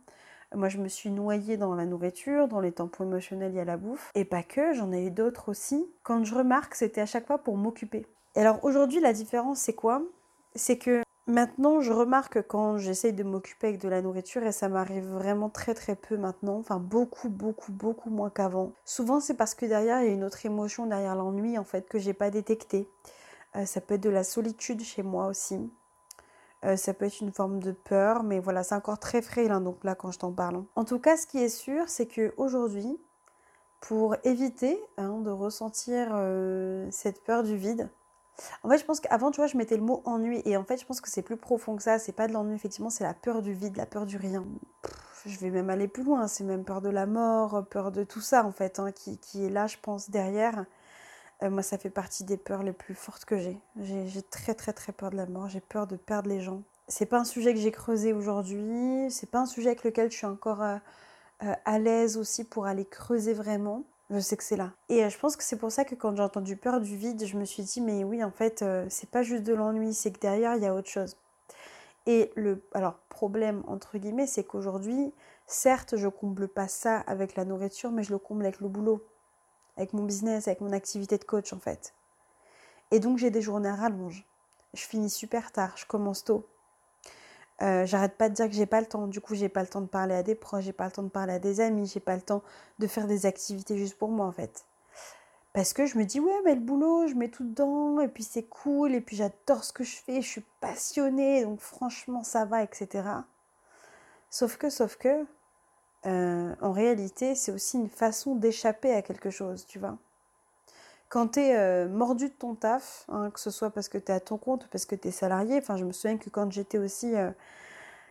moi, 0.55 0.69
je 0.69 0.79
me 0.79 0.89
suis 0.89 1.11
noyée 1.11 1.57
dans 1.57 1.75
la 1.75 1.85
nourriture, 1.85 2.49
dans 2.49 2.61
les 2.61 2.73
tampons 2.73 3.05
émotionnels 3.05 3.53
liés 3.53 3.61
à 3.61 3.65
la 3.65 3.77
bouffe. 3.77 4.11
Et 4.15 4.25
pas 4.25 4.43
que, 4.43 4.73
j'en 4.73 4.93
ai 4.93 5.07
eu 5.07 5.11
d'autres 5.11 5.49
aussi. 5.49 5.87
Quand 6.03 6.25
je 6.25 6.35
remarque, 6.35 6.75
c'était 6.75 7.01
à 7.01 7.07
chaque 7.07 7.27
fois 7.27 7.39
pour 7.39 7.57
m'occuper. 7.57 8.07
Et 8.37 8.41
alors 8.41 8.65
aujourd'hui, 8.65 9.01
la 9.01 9.13
différence, 9.13 9.59
c'est 9.59 9.75
quoi? 9.75 10.03
C'est 10.55 10.79
que 10.79 11.03
maintenant, 11.27 11.81
je 11.81 11.93
remarque 11.93 12.47
quand 12.47 12.79
j'essaye 12.79 13.13
de 13.13 13.25
m'occuper 13.25 13.69
avec 13.69 13.81
de 13.81 13.89
la 13.89 14.03
nourriture, 14.03 14.45
et 14.45 14.53
ça 14.53 14.69
m'arrive 14.69 15.07
vraiment 15.07 15.51
très 15.51 15.75
très 15.75 15.97
peu 15.97 16.17
maintenant, 16.17 16.59
enfin 16.59 16.79
beaucoup, 16.79 17.29
beaucoup, 17.29 17.73
beaucoup 17.73 18.11
moins 18.11 18.31
qu'avant. 18.31 18.73
Souvent, 18.85 19.21
c'est 19.21 19.37
parce 19.37 19.55
que 19.55 19.67
derrière, 19.67 20.01
il 20.03 20.07
y 20.07 20.11
a 20.11 20.15
une 20.15 20.25
autre 20.25 20.47
émotion, 20.47 20.87
derrière 20.87 21.17
l'ennui, 21.17 21.59
en 21.59 21.65
fait, 21.65 21.89
que 21.89 21.99
j'ai 21.99 22.15
pas 22.15 22.31
détectée. 22.31 22.89
Euh, 23.57 23.67
ça 23.67 23.81
peut 23.81 23.95
être 23.95 24.03
de 24.03 24.11
la 24.11 24.25
solitude 24.25 24.83
chez 24.83 25.03
moi 25.03 25.27
aussi. 25.27 25.59
Euh, 26.67 26.77
ça 26.77 26.95
peut 26.95 27.05
être 27.05 27.21
une 27.21 27.33
forme 27.33 27.61
de 27.61 27.73
peur, 27.73 28.23
mais 28.23 28.41
voilà, 28.41 28.63
c'est 28.63 28.75
encore 28.75 28.99
très 28.99 29.23
frais 29.23 29.49
hein, 29.49 29.61
donc 29.61 29.85
là 29.85 29.95
quand 29.95 30.11
je 30.11 30.19
t'en 30.19 30.33
parle. 30.33 30.65
En 30.75 30.85
tout 30.85 30.99
cas, 30.99 31.17
ce 31.17 31.27
qui 31.27 31.39
est 31.39 31.49
sûr, 31.49 31.89
c'est 31.89 32.07
que 32.07 32.35
aujourd'hui, 32.37 32.99
pour 33.81 34.17
éviter 34.25 34.81
hein, 34.97 35.21
de 35.21 35.31
ressentir 35.31 36.09
euh, 36.13 36.89
cette 36.91 37.23
peur 37.23 37.45
du 37.45 37.57
vide, 37.57 37.89
en 38.63 38.69
fait, 38.69 38.79
je 38.79 38.85
pense 38.85 39.01
qu'avant, 39.01 39.31
tu 39.31 39.41
vois, 39.41 39.47
je 39.47 39.57
mettais 39.57 39.77
le 39.77 39.83
mot 39.83 40.03
ennui, 40.05 40.43
et 40.45 40.57
en 40.57 40.65
fait, 40.65 40.79
je 40.79 40.85
pense 40.85 41.01
que 41.01 41.09
c'est 41.09 41.23
plus 41.23 41.37
profond 41.39 41.77
que 41.77 41.83
ça. 41.83 41.99
C'est 41.99 42.13
pas 42.13 42.27
de 42.27 42.33
l'ennui, 42.33 42.55
effectivement, 42.55 42.91
c'est 42.91 43.05
la 43.05 43.15
peur 43.15 43.41
du 43.41 43.55
vide, 43.55 43.77
la 43.77 43.87
peur 43.87 44.05
du 44.05 44.19
rien. 44.19 44.45
je 45.25 45.39
vais 45.39 45.51
même 45.51 45.71
aller 45.71 45.89
plus 45.89 46.03
loin, 46.03 46.27
c'est 46.29 46.45
même 46.45 46.65
peur 46.65 46.83
de 46.83 46.91
la 46.91 47.07
mort, 47.07 47.65
peur 47.71 47.93
de 47.93 48.05
tout 48.05 48.21
ça, 48.21 48.45
en 48.45 48.53
fait, 48.53 48.79
hein, 48.79 48.93
qui, 48.93 49.19
qui 49.19 49.47
est 49.47 49.51
là, 49.51 49.67
je 49.67 49.79
pense, 49.81 50.11
derrière. 50.11 50.67
Euh, 51.43 51.51
moi, 51.51 51.63
ça 51.63 51.79
fait 51.79 51.91
partie 51.91 52.25
des 52.25 52.37
peurs 52.37 52.63
les 52.63 52.73
plus 52.73 52.95
fortes 52.95 53.25
que 53.25 53.39
j'ai. 53.39 53.59
J'ai 53.81 54.23
très 54.23 54.55
très 54.55 54.73
très 54.73 54.93
peur 54.93 55.11
de 55.11 55.17
la 55.17 55.27
mort. 55.27 55.49
J'ai 55.49 55.61
peur 55.61 55.87
de 55.87 55.97
perdre 55.97 56.29
les 56.29 56.41
gens. 56.41 56.63
C'est 56.89 57.07
pas 57.07 57.19
un 57.19 57.25
sujet 57.25 57.53
que 57.53 57.61
j'ai 57.61 57.73
creusé 57.73 58.13
aujourd'hui. 58.13 59.11
C'est 59.11 59.31
pas 59.31 59.41
un 59.41 59.47
sujet 59.47 59.69
avec 59.69 59.85
lequel 59.85 60.11
je 60.11 60.17
suis 60.17 60.27
encore 60.27 60.63
euh, 60.63 60.77
euh, 61.43 61.53
à 61.65 61.79
l'aise 61.79 62.17
aussi 62.17 62.45
pour 62.45 62.67
aller 62.67 62.85
creuser 62.85 63.35
vraiment. 63.35 63.85
Je 64.09 64.21
sais 64.21 64.37
que 64.37 64.45
c'est 64.45 64.57
là. 64.57 64.73
Et 64.89 65.09
je 65.11 65.19
pense 65.19 65.37
que 65.37 65.43
c'est 65.43 65.59
pour 65.59 65.73
ça 65.73 65.85
que 65.85 65.97
quand 65.97 66.15
j'ai 66.15 66.23
entendu 66.23 66.57
peur 66.57 66.81
du 66.81 66.97
vide, 66.97 67.27
je 67.27 67.37
me 67.37 67.45
suis 67.45 67.65
dit 67.65 67.81
mais 67.81 68.05
oui 68.05 68.23
en 68.23 68.31
fait 68.31 68.65
c'est 68.89 69.11
pas 69.11 69.23
juste 69.25 69.43
de 69.43 69.53
l'ennui, 69.53 69.95
c'est 69.95 70.13
que 70.13 70.21
derrière 70.21 70.55
il 70.55 70.63
y 70.63 70.67
a 70.67 70.73
autre 70.73 70.89
chose. 70.89 71.17
Et 72.07 72.31
le 72.37 72.63
alors 72.73 72.95
problème 73.09 73.65
entre 73.67 73.99
guillemets, 73.99 74.29
c'est 74.29 74.45
qu'aujourd'hui, 74.45 75.13
certes, 75.47 75.97
je 75.97 76.07
comble 76.07 76.47
pas 76.47 76.69
ça 76.69 76.99
avec 77.01 77.35
la 77.35 77.45
nourriture, 77.45 77.91
mais 77.91 78.05
je 78.05 78.13
le 78.13 78.19
comble 78.19 78.45
avec 78.45 78.61
le 78.61 78.69
boulot 78.69 79.05
avec 79.77 79.93
mon 79.93 80.05
business, 80.05 80.49
avec 80.49 80.61
mon 80.61 80.73
activité 80.73 81.19
de 81.19 81.25
coach 81.25 81.53
en 81.53 81.59
fait. 81.59 81.95
Et 82.91 83.01
donc 83.01 83.19
j'ai 83.19 83.31
des 83.31 83.43
journées 83.43 83.69
à 83.69 83.75
rallonge. 83.75 84.25
Je 84.75 84.83
finis 84.83 85.11
super 85.11 85.53
tard, 85.53 85.73
je 85.77 85.87
commence 85.87 86.25
tôt. 86.25 86.47
Euh, 87.63 87.87
j'arrête 87.87 88.17
pas 88.17 88.29
de 88.29 88.35
dire 88.35 88.47
que 88.47 88.55
j'ai 88.55 88.67
pas 88.67 88.81
le 88.81 88.87
temps. 88.87 89.07
Du 89.07 89.21
coup, 89.21 89.35
j'ai 89.35 89.49
pas 89.49 89.63
le 89.63 89.69
temps 89.69 89.81
de 89.81 89.87
parler 89.87 90.15
à 90.15 90.23
des 90.23 90.35
proches, 90.35 90.65
j'ai 90.65 90.75
pas 90.75 90.85
le 90.85 90.93
temps 90.93 91.03
de 91.03 91.09
parler 91.09 91.35
à 91.35 91.39
des 91.39 91.61
amis, 91.61 91.87
j'ai 91.87 92.01
pas 92.01 92.15
le 92.15 92.23
temps 92.23 92.43
de 92.79 92.87
faire 92.87 93.07
des 93.07 93.25
activités 93.25 93.79
juste 93.79 93.97
pour 93.97 94.11
moi 94.11 94.27
en 94.27 94.33
fait. 94.33 94.67
Parce 95.55 95.73
que 95.73 95.87
je 95.87 95.97
me 95.97 96.05
dis, 96.05 96.21
ouais, 96.21 96.43
mais 96.45 96.55
le 96.55 96.61
boulot, 96.61 97.07
je 97.07 97.15
mets 97.15 97.31
tout 97.31 97.43
dedans, 97.43 97.99
et 98.01 98.09
puis 98.09 98.25
c'est 98.25 98.43
cool, 98.43 98.95
et 98.95 99.01
puis 99.01 99.17
j'adore 99.17 99.65
ce 99.65 99.73
que 99.73 99.85
je 99.85 99.97
fais, 99.97 100.21
je 100.21 100.29
suis 100.29 100.45
passionnée, 100.61 101.45
donc 101.45 101.61
franchement, 101.61 102.23
ça 102.23 102.45
va, 102.45 102.63
etc. 102.63 103.09
Sauf 104.29 104.59
que, 104.59 104.69
sauf 104.69 104.97
que, 104.97 105.25
euh, 106.07 106.55
en 106.61 106.73
réalité, 106.73 107.35
c'est 107.35 107.53
aussi 107.53 107.77
une 107.79 107.89
façon 107.89 108.35
d'échapper 108.37 108.93
à 108.93 109.03
quelque 109.03 109.31
chose, 109.31 109.67
tu 109.67 109.79
vois. 109.79 109.97
quand 111.09 111.29
tu 111.33 111.41
es 111.41 111.57
euh, 111.57 111.89
mordu 111.89 112.29
de 112.29 112.35
ton 112.35 112.55
taf, 112.55 113.05
hein, 113.09 113.31
que 113.31 113.41
ce 113.41 113.51
soit 113.51 113.71
parce 113.71 113.89
que 113.89 113.99
tu 113.99 114.13
es 114.13 114.15
à 114.15 114.21
ton 114.21 114.39
compte 114.39 114.65
ou 114.67 114.69
parce 114.69 114.85
que 114.87 114.95
tu 114.95 115.09
es 115.09 115.11
salarié, 115.11 115.59
enfin 115.59 115.77
je 115.77 115.85
me 115.85 115.93
souviens 115.93 116.19
que 116.19 116.31
quand 116.31 116.51
j'étais 116.53 116.79
aussi... 116.79 117.15
Euh, 117.15 117.31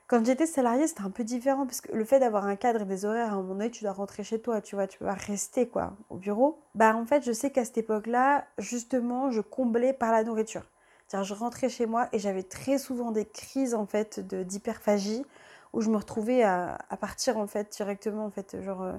quand 0.08 0.24
j'étais 0.24 0.46
salarié, 0.46 0.88
c'était 0.88 1.02
un 1.02 1.10
peu 1.10 1.24
différent 1.24 1.66
parce 1.66 1.82
que 1.82 1.92
le 1.92 2.06
fait 2.06 2.20
d'avoir 2.20 2.46
un 2.46 2.56
cadre 2.56 2.84
et 2.84 2.86
des 2.86 3.06
horaires, 3.06 3.34
à 3.34 3.38
un 3.38 3.42
moment 3.42 3.68
tu 3.70 3.84
dois 3.84 3.94
rentrer 3.94 4.24
chez 4.24 4.40
toi, 4.40 4.62
tu 4.62 4.76
vois, 4.76 4.86
tu 4.88 5.00
peux 5.00 5.06
pas 5.06 5.14
rester 5.14 5.68
quoi 5.68 5.94
au 6.12 6.18
bureau. 6.18 6.60
Bah 6.76 6.96
en 6.96 7.06
fait, 7.06 7.24
je 7.26 7.32
sais 7.32 7.50
qu'à 7.50 7.66
cette 7.66 7.80
époque-là, 7.80 8.46
justement, 8.60 9.32
je 9.32 9.42
comblais 9.42 9.94
par 9.94 10.12
la 10.12 10.24
nourriture. 10.24 10.64
C'est-à-dire, 11.08 11.26
je 11.26 11.34
rentrais 11.34 11.70
chez 11.70 11.88
moi 11.88 12.08
et 12.14 12.20
j'avais 12.20 12.44
très 12.44 12.78
souvent 12.78 13.12
des 13.12 13.26
crises 13.26 13.74
en 13.74 13.88
fait 13.88 14.20
d'hyperphagie 14.20 15.26
où 15.76 15.82
je 15.82 15.90
me 15.90 15.98
retrouvais 15.98 16.42
à, 16.42 16.78
partir 17.00 17.38
en 17.38 17.48
fait 17.48 17.72
directement 17.72 18.26
en 18.26 18.32
fait 18.32 18.62
genre 18.62 18.82
euh, 18.82 18.94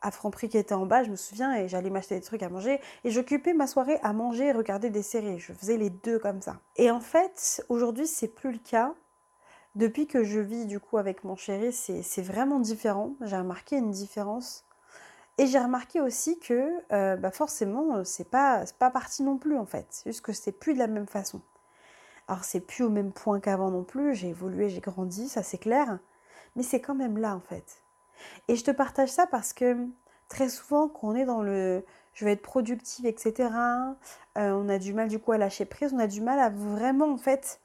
à 0.00 0.10
Franprix 0.10 0.48
qui 0.48 0.58
était 0.58 0.74
en 0.74 0.86
bas, 0.86 1.04
je 1.04 1.10
me 1.10 1.16
souviens, 1.16 1.54
et 1.54 1.68
j'allais 1.68 1.90
m'acheter 1.90 2.16
des 2.16 2.22
trucs 2.22 2.42
à 2.42 2.48
manger. 2.48 2.80
Et 3.04 3.10
j'occupais 3.10 3.52
ma 3.54 3.68
soirée 3.68 4.00
à 4.02 4.12
manger 4.12 4.46
et 4.46 4.52
regarder 4.52 4.90
des 4.90 5.02
séries. 5.02 5.38
Je 5.38 5.52
faisais 5.52 5.76
les 5.76 5.90
deux 5.90 6.18
comme 6.18 6.42
ça. 6.42 6.58
Et 6.74 6.90
en 6.90 6.98
fait, 7.00 7.64
aujourd'hui, 7.68 8.08
c'est 8.08 8.26
plus 8.26 8.50
le 8.50 8.58
cas. 8.58 8.94
Depuis 9.76 10.06
que 10.06 10.24
je 10.24 10.40
vis 10.40 10.66
du 10.66 10.80
coup 10.80 10.98
avec 10.98 11.22
mon 11.22 11.36
chéri, 11.36 11.72
c'est 11.72 12.22
vraiment 12.22 12.58
différent. 12.58 13.14
J'ai 13.20 13.36
remarqué 13.36 13.76
une 13.76 13.92
différence. 13.92 14.64
Et 15.38 15.46
j'ai 15.46 15.58
remarqué 15.60 16.00
aussi 16.00 16.38
que 16.40 16.68
euh, 16.92 17.16
bah 17.16 17.30
forcément, 17.30 18.04
c'est 18.04 18.28
pas, 18.28 18.64
pas 18.78 18.90
parti 18.90 19.22
non 19.22 19.38
plus 19.38 19.56
en 19.56 19.64
fait. 19.64 19.86
C'est 19.90 20.10
juste 20.10 20.22
que 20.22 20.32
c'est 20.32 20.52
plus 20.52 20.74
de 20.74 20.78
la 20.78 20.88
même 20.88 21.06
façon. 21.06 21.40
Alors 22.28 22.44
c'est 22.44 22.60
plus 22.60 22.84
au 22.84 22.90
même 22.90 23.12
point 23.12 23.40
qu'avant 23.40 23.70
non 23.70 23.84
plus. 23.84 24.14
J'ai 24.14 24.28
évolué, 24.28 24.68
j'ai 24.68 24.80
grandi, 24.80 25.28
ça 25.28 25.42
c'est 25.42 25.58
clair. 25.58 25.98
Mais 26.56 26.62
c'est 26.62 26.80
quand 26.80 26.94
même 26.94 27.18
là 27.18 27.34
en 27.34 27.40
fait. 27.40 27.82
Et 28.48 28.56
je 28.56 28.64
te 28.64 28.70
partage 28.70 29.10
ça 29.10 29.26
parce 29.26 29.52
que 29.52 29.86
très 30.28 30.48
souvent, 30.48 30.88
quand 30.88 31.08
on 31.08 31.14
est 31.14 31.24
dans 31.24 31.42
le 31.42 31.84
je 32.14 32.24
vais 32.24 32.32
être 32.32 32.42
productive, 32.42 33.06
etc., 33.06 33.48
euh, 34.36 34.52
on 34.52 34.68
a 34.68 34.78
du 34.78 34.92
mal 34.92 35.08
du 35.08 35.18
coup 35.18 35.32
à 35.32 35.38
lâcher 35.38 35.64
prise, 35.64 35.92
on 35.94 35.98
a 35.98 36.06
du 36.06 36.20
mal 36.20 36.38
à 36.38 36.50
vraiment 36.50 37.10
en 37.10 37.16
fait 37.16 37.60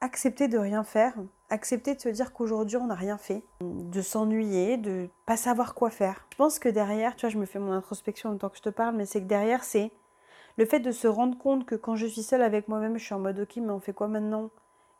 accepter 0.00 0.48
de 0.48 0.58
rien 0.58 0.82
faire, 0.84 1.14
accepter 1.50 1.94
de 1.94 2.00
se 2.00 2.08
dire 2.08 2.32
qu'aujourd'hui 2.32 2.76
on 2.76 2.86
n'a 2.86 2.94
rien 2.94 3.16
fait, 3.16 3.42
de 3.60 4.02
s'ennuyer, 4.02 4.76
de 4.76 5.08
pas 5.24 5.36
savoir 5.36 5.74
quoi 5.74 5.90
faire. 5.90 6.26
Je 6.32 6.36
pense 6.36 6.58
que 6.58 6.68
derrière, 6.68 7.16
tu 7.16 7.22
vois, 7.26 7.30
je 7.30 7.38
me 7.38 7.46
fais 7.46 7.58
mon 7.58 7.72
introspection 7.72 8.30
en 8.30 8.36
tant 8.36 8.48
que 8.48 8.56
je 8.56 8.62
te 8.62 8.68
parle, 8.68 8.96
mais 8.96 9.06
c'est 9.06 9.20
que 9.20 9.26
derrière, 9.26 9.64
c'est 9.64 9.90
le 10.58 10.66
fait 10.66 10.80
de 10.80 10.90
se 10.90 11.06
rendre 11.06 11.38
compte 11.38 11.66
que 11.66 11.74
quand 11.74 11.96
je 11.96 12.06
suis 12.06 12.22
seule 12.22 12.42
avec 12.42 12.68
moi-même, 12.68 12.98
je 12.98 13.04
suis 13.04 13.14
en 13.14 13.18
mode 13.18 13.38
ok, 13.38 13.56
mais 13.56 13.70
on 13.70 13.80
fait 13.80 13.92
quoi 13.92 14.08
maintenant? 14.08 14.50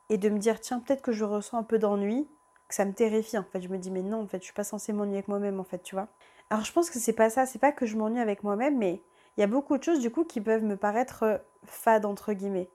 Et 0.09 0.19
de 0.19 0.29
me 0.29 0.39
dire, 0.39 0.61
tiens, 0.61 0.81
peut-être 0.81 1.03
que 1.03 1.13
je 1.13 1.25
ressens 1.25 1.59
un 1.59 1.63
peu 1.63 1.79
d'ennui, 1.79 2.29
que 2.69 2.75
ça 2.75 2.85
me 2.85 2.93
terrifie 2.93 3.39
en 3.39 3.45
fait. 3.45 3.61
Je 3.61 3.69
me 3.69 3.79
dis 3.79 3.91
mais 3.91 4.03
non 4.03 4.23
en 4.23 4.27
fait 4.27 4.39
je 4.39 4.45
suis 4.45 4.55
pas 4.55 4.65
censée 4.65 4.93
m'ennuyer 4.93 5.19
avec 5.19 5.29
moi-même 5.29 5.61
en 5.61 5.65
fait, 5.65 5.83
tu 5.83 5.95
vois. 5.95 6.09
Alors 6.51 6.65
je 6.65 6.73
pense 6.73 6.91
que 6.91 6.99
c'est 6.99 7.13
pas 7.13 7.31
ça, 7.31 7.47
c'est 7.47 7.59
pas 7.59 7.73
que 7.73 7.87
je 7.87 7.97
m'ennuie 7.97 8.21
avec 8.21 8.43
moi-même, 8.45 8.79
mais 8.79 9.03
il 9.37 9.41
y 9.41 9.45
a 9.45 9.47
beaucoup 9.49 9.77
de 9.79 9.83
choses 9.83 10.01
du 10.01 10.11
coup 10.11 10.25
qui 10.25 10.41
peuvent 10.41 10.65
me 10.65 10.77
paraître 10.77 11.23
euh, 11.25 11.39
fades 11.65 12.07
entre 12.07 12.33
guillemets. 12.33 12.71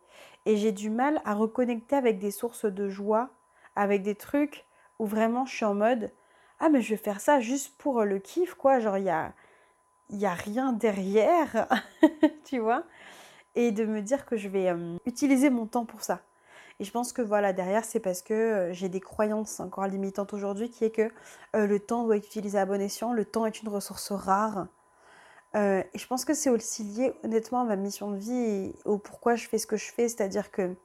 Et 0.46 0.58
j'ai 0.58 0.72
du 0.72 0.90
mal 0.90 1.22
à 1.26 1.34
reconnecter 1.34 1.96
avec 1.96 2.20
des 2.20 2.32
sources 2.32 2.66
de 2.66 2.90
joie, 2.90 3.30
avec 3.76 4.04
des 4.04 4.16
trucs 4.16 4.66
où 5.00 5.06
vraiment 5.06 5.46
je 5.46 5.56
suis 5.56 5.66
en 5.66 5.76
mode 5.76 6.12
ah 6.60 6.70
mais 6.70 6.82
je 6.82 6.92
vais 6.92 6.98
faire 6.98 7.20
ça 7.22 7.40
juste 7.40 7.76
pour 7.78 8.04
le 8.04 8.20
kiff 8.20 8.54
quoi, 8.56 8.80
genre 8.80 8.98
il 8.98 9.06
y 9.06 9.10
a 9.10 9.34
y 10.12 10.26
a 10.26 10.34
rien 10.34 10.74
derrière, 10.74 11.68
tu 12.46 12.60
vois. 12.60 12.84
Et 13.56 13.72
de 13.72 13.86
me 13.86 14.02
dire 14.02 14.26
que 14.26 14.38
je 14.38 14.50
vais 14.50 14.70
euh, 14.70 14.98
utiliser 15.06 15.50
mon 15.50 15.66
temps 15.68 15.86
pour 15.86 16.02
ça. 16.04 16.22
Et 16.82 16.84
je 16.84 16.92
pense 16.92 17.14
que 17.14 17.22
voilà, 17.22 17.54
derrière, 17.54 17.86
c'est 17.86 18.00
parce 18.00 18.24
que 18.24 18.34
euh, 18.34 18.74
j'ai 18.74 18.90
des 18.90 19.00
croyances 19.00 19.60
encore 19.60 19.86
limitantes 19.86 20.34
aujourd'hui 20.34 20.72
qui 20.72 20.84
est 20.84 20.90
que 20.90 21.12
euh, 21.56 21.68
le 21.68 21.80
temps 21.80 22.06
doit 22.06 22.18
être 22.18 22.26
utilisé 22.26 22.58
à 22.58 22.66
bon 22.66 22.82
escient, 22.82 23.14
le 23.14 23.24
temps 23.24 23.46
est 23.46 23.62
une 23.62 23.70
ressource 23.70 24.12
rare. 24.12 24.66
Euh, 25.54 25.84
et 25.94 26.00
je 26.00 26.08
pense 26.08 26.26
que 26.26 26.34
c'est 26.34 26.50
aussi 26.50 26.84
lié 26.84 27.14
honnêtement 27.24 27.62
à 27.62 27.66
ma 27.66 27.76
mission 27.76 28.10
de 28.10 28.18
vie 28.18 28.34
et 28.34 28.76
au 28.86 28.98
pourquoi 28.98 29.36
je 29.36 29.48
fais 29.48 29.60
ce 29.60 29.68
que 29.68 29.78
je 29.78 29.92
fais, 29.92 30.10
c'est-à-dire 30.10 30.50
que 30.50 30.76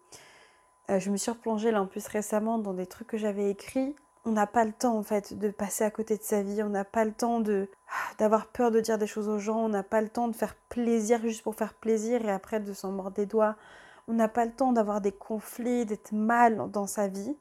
je 0.89 1.11
me 1.11 1.17
suis 1.17 1.31
replongée 1.31 1.73
là 1.73 1.81
en 1.83 1.87
plus 1.87 2.07
récemment 2.07 2.59
dans 2.59 2.75
des 2.75 2.87
trucs 2.87 3.09
que 3.09 3.17
j'avais 3.17 3.51
écrits. 3.51 3.97
On 4.27 4.33
n'a 4.33 4.47
pas 4.47 4.65
le 4.67 4.73
temps 4.73 4.99
en 4.99 5.03
fait 5.03 5.39
de 5.39 5.49
passer 5.49 5.83
à 5.83 5.91
côté 5.91 6.19
de 6.19 6.23
sa 6.23 6.43
vie, 6.43 6.63
on 6.63 6.69
n'a 6.69 6.85
pas 6.85 7.07
le 7.07 7.13
temps 7.13 7.41
de 7.41 7.71
ah, 7.89 8.15
d'avoir 8.19 8.49
peur 8.49 8.71
de 8.71 8.81
dire 8.81 8.99
des 8.99 9.07
choses 9.07 9.29
aux 9.29 9.39
gens, 9.39 9.65
on 9.65 9.71
n'a 9.71 9.83
pas 9.83 10.03
le 10.03 10.11
temps 10.11 10.29
de 10.29 10.37
faire 10.37 10.57
plaisir 10.69 11.23
juste 11.23 11.43
pour 11.43 11.55
faire 11.55 11.73
plaisir 11.73 12.23
et 12.27 12.31
après 12.31 12.61
de 12.61 12.73
s'en 12.75 12.93
mordre 12.93 13.17
des 13.17 13.27
doigts 13.27 13.57
on 14.09 14.15
n'a 14.15 14.29
pas 14.29 14.45
le 14.45 14.53
temps 14.53 14.73
d'avoir 14.73 15.01
des 15.01 15.13
conflits, 15.13 15.87
d'être 15.87 16.13
mal 16.13 16.71
dans 16.71 16.87
sa 16.87 17.09
vie. 17.09 17.37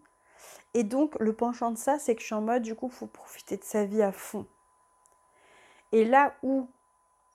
Et 0.74 0.84
donc, 0.84 1.16
le 1.20 1.34
penchant 1.34 1.72
de 1.72 1.78
ça, 1.78 2.00
c'est 2.00 2.16
que 2.16 2.22
je 2.22 2.26
suis 2.26 2.36
en 2.36 2.42
mode, 2.42 2.64
du 2.64 2.76
coup, 2.76 2.88
il 2.88 2.96
faut 2.96 3.08
profiter 3.08 3.58
de 3.58 3.64
sa 3.64 3.86
vie 3.86 4.02
à 4.02 4.12
fond. 4.12 4.46
Et 5.92 6.04
là 6.06 6.34
où 6.44 6.68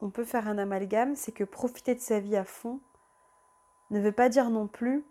on 0.00 0.10
peut 0.10 0.24
faire 0.24 0.48
un 0.48 0.58
amalgame, 0.58 1.16
c'est 1.16 1.32
que 1.32 1.44
profiter 1.44 1.94
de 1.94 2.00
sa 2.00 2.20
vie 2.20 2.36
à 2.36 2.44
fond 2.44 2.80
ne 3.90 4.00
veut 4.00 4.12
pas 4.12 4.28
dire 4.28 4.50
non 4.50 4.66
plus 4.66 5.04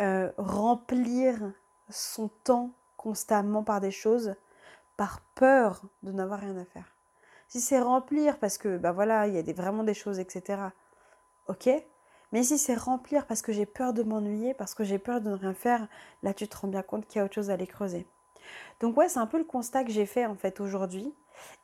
euh, 0.00 0.30
remplir 0.36 1.52
son 1.88 2.28
temps 2.28 2.70
constamment 2.96 3.62
par 3.62 3.80
des 3.80 3.90
choses 3.90 4.34
par 4.96 5.20
peur 5.34 5.82
de 6.02 6.12
n'avoir 6.12 6.40
rien 6.40 6.56
à 6.56 6.64
faire. 6.64 6.94
Si 7.48 7.60
c'est 7.60 7.80
remplir 7.80 8.38
parce 8.38 8.58
que, 8.58 8.76
bah 8.76 8.92
voilà, 8.92 9.26
il 9.28 9.34
y 9.34 9.38
a 9.38 9.42
des, 9.42 9.52
vraiment 9.52 9.84
des 9.84 9.94
choses, 9.94 10.18
etc. 10.18 10.60
Ok, 11.48 11.68
mais 12.32 12.42
si 12.42 12.58
c'est 12.58 12.74
remplir 12.74 13.26
parce 13.26 13.42
que 13.42 13.52
j'ai 13.52 13.66
peur 13.66 13.92
de 13.92 14.02
m'ennuyer, 14.02 14.54
parce 14.54 14.74
que 14.74 14.84
j'ai 14.84 14.98
peur 14.98 15.20
de 15.20 15.30
ne 15.30 15.34
rien 15.34 15.54
faire, 15.54 15.88
là 16.22 16.34
tu 16.34 16.48
te 16.48 16.56
rends 16.56 16.68
bien 16.68 16.82
compte 16.82 17.06
qu'il 17.06 17.18
y 17.18 17.22
a 17.22 17.24
autre 17.24 17.34
chose 17.34 17.50
à 17.50 17.54
aller 17.54 17.66
creuser. 17.66 18.06
Donc 18.80 18.96
ouais, 18.96 19.08
c'est 19.08 19.18
un 19.18 19.26
peu 19.26 19.38
le 19.38 19.44
constat 19.44 19.84
que 19.84 19.90
j'ai 19.90 20.06
fait 20.06 20.26
en 20.26 20.34
fait 20.34 20.60
aujourd'hui. 20.60 21.12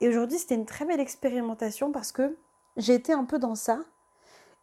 Et 0.00 0.08
aujourd'hui, 0.08 0.38
c'était 0.38 0.54
une 0.54 0.66
très 0.66 0.84
belle 0.84 1.00
expérimentation 1.00 1.92
parce 1.92 2.12
que 2.12 2.36
j'ai 2.76 2.94
été 2.94 3.12
un 3.12 3.24
peu 3.24 3.38
dans 3.38 3.54
ça. 3.54 3.80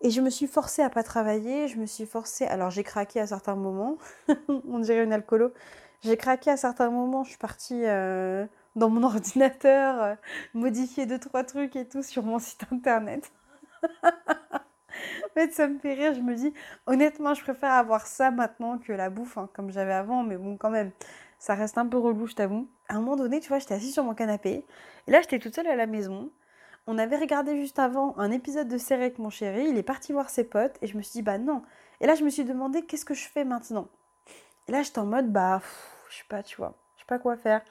Et 0.02 0.12
je 0.12 0.22
me 0.22 0.30
suis 0.30 0.48
forcée 0.48 0.82
à 0.82 0.90
pas 0.90 1.04
travailler, 1.04 1.68
je 1.68 1.78
me 1.78 1.86
suis 1.86 2.06
forcée. 2.06 2.46
Alors 2.46 2.70
j'ai 2.70 2.84
craqué 2.84 3.20
à 3.20 3.28
certains 3.28 3.56
moments, 3.56 3.98
on 4.48 4.80
dirait 4.80 5.04
une 5.04 5.14
alcoolo. 5.14 5.52
J'ai 6.02 6.16
craqué 6.16 6.52
à 6.52 6.58
certains 6.58 6.90
moments, 6.90 7.24
je 7.26 7.30
suis 7.32 7.38
partie 7.38 7.86
euh, 7.86 8.46
dans 8.76 8.90
mon 8.90 9.04
ordinateur, 9.08 10.02
euh, 10.02 10.16
modifier 10.54 11.06
deux, 11.06 11.20
trois 11.20 11.44
trucs 11.44 11.76
et 11.76 11.88
tout 11.88 12.04
sur 12.04 12.24
mon 12.24 12.40
site 12.40 12.64
internet. 12.72 13.32
en 15.26 15.34
fait, 15.34 15.52
ça 15.54 15.68
me 15.68 15.80
fait 15.80 15.94
rire. 15.94 16.14
Je 16.14 16.22
me 16.22 16.36
dis, 16.36 16.54
honnêtement, 16.86 17.34
je 17.34 17.42
préfère 17.44 17.72
avoir 17.72 18.08
ça 18.08 18.32
maintenant 18.32 18.78
que 18.78 18.94
la 18.94 19.10
bouffe, 19.10 19.38
hein, 19.38 19.50
comme 19.54 19.72
j'avais 19.72 19.94
avant. 19.94 20.24
Mais 20.24 20.38
bon, 20.38 20.58
quand 20.58 20.70
même, 20.70 20.92
ça 21.38 21.56
reste 21.56 21.78
un 21.78 21.86
peu 21.86 21.98
relou, 21.98 22.28
je 22.28 22.36
t'avoue. 22.36 22.68
À 22.88 22.96
un 22.96 23.00
moment 23.00 23.16
donné, 23.16 23.40
tu 23.40 23.50
vois, 23.50 23.60
j'étais 23.60 23.76
assise 23.76 23.94
sur 23.94 24.04
mon 24.04 24.14
canapé. 24.14 24.66
Et 25.08 25.12
là, 25.12 25.22
j'étais 25.22 25.40
toute 25.40 25.56
seule 25.56 25.68
à 25.68 25.76
la 25.76 25.88
maison. 25.88 26.32
On 26.88 26.98
avait 26.98 27.18
regardé 27.18 27.56
juste 27.56 27.80
avant 27.80 28.18
un 28.18 28.32
épisode 28.32 28.68
de 28.68 28.78
série 28.78 29.04
avec 29.04 29.20
mon 29.20 29.30
chéri. 29.30 29.68
Il 29.70 29.78
est 29.78 29.84
parti 29.84 30.12
voir 30.12 30.30
ses 30.30 30.44
potes. 30.44 30.78
Et 30.82 30.88
je 30.88 30.98
me 30.98 31.02
suis 31.02 31.14
dit, 31.14 31.22
bah 31.22 31.38
non. 31.38 31.62
Et 32.02 32.08
là, 32.08 32.16
je 32.16 32.24
me 32.24 32.30
suis 32.30 32.46
demandé, 32.46 32.84
qu'est-ce 32.84 33.06
que 33.06 33.14
je 33.14 33.28
fais 33.28 33.44
maintenant? 33.44 33.88
Et 34.68 34.72
là, 34.72 34.82
j'étais 34.82 35.00
en 35.00 35.06
mode, 35.06 35.32
bah, 35.32 35.62
je 36.10 36.18
sais 36.18 36.24
pas, 36.28 36.44
tu 36.44 36.58
vois. 36.58 36.74
Je 36.96 37.02
sais 37.02 37.08
pas 37.08 37.20
quoi 37.20 37.38
faire. 37.38 37.62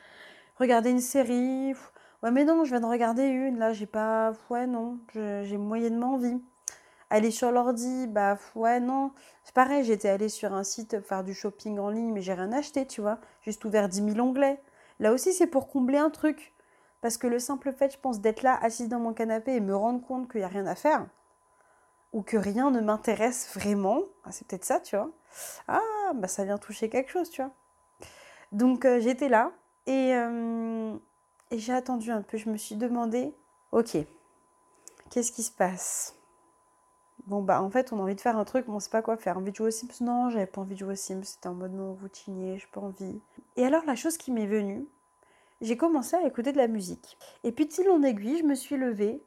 Regarder 0.57 0.91
une 0.91 1.01
série. 1.01 1.75
Ouais, 2.23 2.31
mais 2.31 2.45
non, 2.45 2.65
je 2.65 2.71
viens 2.71 2.81
de 2.81 2.87
regarder 2.87 3.25
une. 3.25 3.59
Là, 3.59 3.73
j'ai 3.73 3.87
pas. 3.87 4.33
Ouais, 4.51 4.67
non. 4.67 4.99
J'ai 5.15 5.57
moyennement 5.57 6.15
envie. 6.15 6.41
Aller 7.11 7.31
sur 7.31 7.51
l'ordi, 7.51 8.07
bah 8.07 8.39
ouais, 8.55 8.81
non. 8.81 9.13
C'est 9.45 9.55
pareil, 9.55 9.85
j'étais 9.85 10.09
allée 10.09 10.29
sur 10.29 10.53
un 10.53 10.65
site 10.65 11.01
faire 11.01 11.25
du 11.25 11.35
shopping 11.35 11.79
en 11.79 11.89
ligne, 11.89 12.13
mais 12.13 12.21
j'ai 12.21 12.35
rien 12.35 12.53
acheté, 12.53 12.87
tu 12.87 13.01
vois. 13.01 13.19
Juste 13.43 13.65
ouvert 13.65 13.89
10 13.89 14.13
000 14.13 14.19
onglets. 14.21 14.61
Là 15.01 15.13
aussi, 15.13 15.33
c'est 15.33 15.47
pour 15.47 15.69
combler 15.69 15.99
un 15.99 16.11
truc. 16.11 16.53
Parce 17.01 17.17
que 17.17 17.27
le 17.27 17.39
simple 17.39 17.73
fait, 17.73 17.93
je 17.93 17.99
pense, 17.99 18.21
d'être 18.21 18.43
là, 18.43 18.59
assise 18.61 18.89
dans 18.89 18.99
mon 18.99 19.13
canapé 19.15 19.55
et 19.55 19.61
me 19.61 19.75
rendre 19.75 20.05
compte 20.05 20.31
qu'il 20.31 20.41
n'y 20.41 20.45
a 20.45 20.49
rien 20.49 20.67
à 20.67 20.75
faire, 20.75 21.07
ou 22.13 22.23
que 22.23 22.37
rien 22.37 22.71
ne 22.71 22.81
m'intéresse 22.81 23.49
vraiment, 23.55 24.03
ah, 24.25 24.33
c'est 24.33 24.47
peut-être 24.47 24.65
ça, 24.65 24.81
tu 24.81 24.97
vois. 24.97 25.11
Ah, 25.69 25.81
bah 26.15 26.29
ça 26.29 26.45
vient 26.45 26.59
toucher 26.59 26.89
quelque 26.89 27.11
chose, 27.11 27.31
tu 27.31 27.43
vois. 27.43 27.53
Donc 28.53 28.85
euh, 28.85 29.01
j'étais 29.01 29.29
là 29.29 29.53
euh, 29.89 30.97
et 31.51 31.59
j'ai 31.59 31.73
attendu 31.73 32.11
un 32.11 32.23
peu. 32.23 32.37
Je 32.37 32.51
me 32.51 32.57
suis 32.57 32.77
demandé, 32.77 33.35
ok, 33.73 33.99
qu'est-ce 35.11 35.33
qui 35.33 35.43
se 35.43 35.53
passe? 35.53 36.18
Bon, 37.29 37.43
bah 37.43 37.63
en 37.63 37.69
fait, 37.71 37.93
on 37.93 37.99
a 37.99 38.03
envie 38.03 38.15
de 38.15 38.23
faire 38.23 38.39
un 38.39 38.45
truc, 38.47 38.67
mais 38.69 38.75
on 38.75 38.81
sait 38.81 38.89
pas 38.89 39.03
quoi 39.03 39.19
faire. 39.19 39.37
Envie 39.37 39.51
de 39.51 39.57
jouer 39.57 39.69
aux 39.69 39.71
Sims? 39.71 40.01
Non, 40.01 40.31
j'avais 40.31 40.47
pas 40.47 40.63
envie 40.63 40.75
de 40.75 40.79
jouer 40.81 40.95
aux 40.95 40.97
Sims. 40.97 41.25
C'était 41.25 41.49
en 41.49 41.55
mode 41.55 41.75
non, 41.75 41.93
routinier, 42.01 42.59
j'ai 42.59 42.67
pas 42.73 42.81
envie. 42.81 43.21
Et 43.57 43.67
alors, 43.67 43.85
la 43.85 43.97
chose 43.97 44.17
qui 44.17 44.33
m'est 44.33 44.47
venue, 44.47 44.87
j'ai 45.61 45.77
commencé 45.77 46.17
à 46.17 46.27
écouter 46.27 46.53
de 46.53 46.57
la 46.57 46.69
musique. 46.69 47.19
Et 47.45 47.53
puis, 47.53 47.67
de 47.67 47.91
en 47.91 48.03
aiguille, 48.03 48.39
je 48.39 48.45
me 48.45 48.55
suis 48.55 48.79
levée 48.79 49.23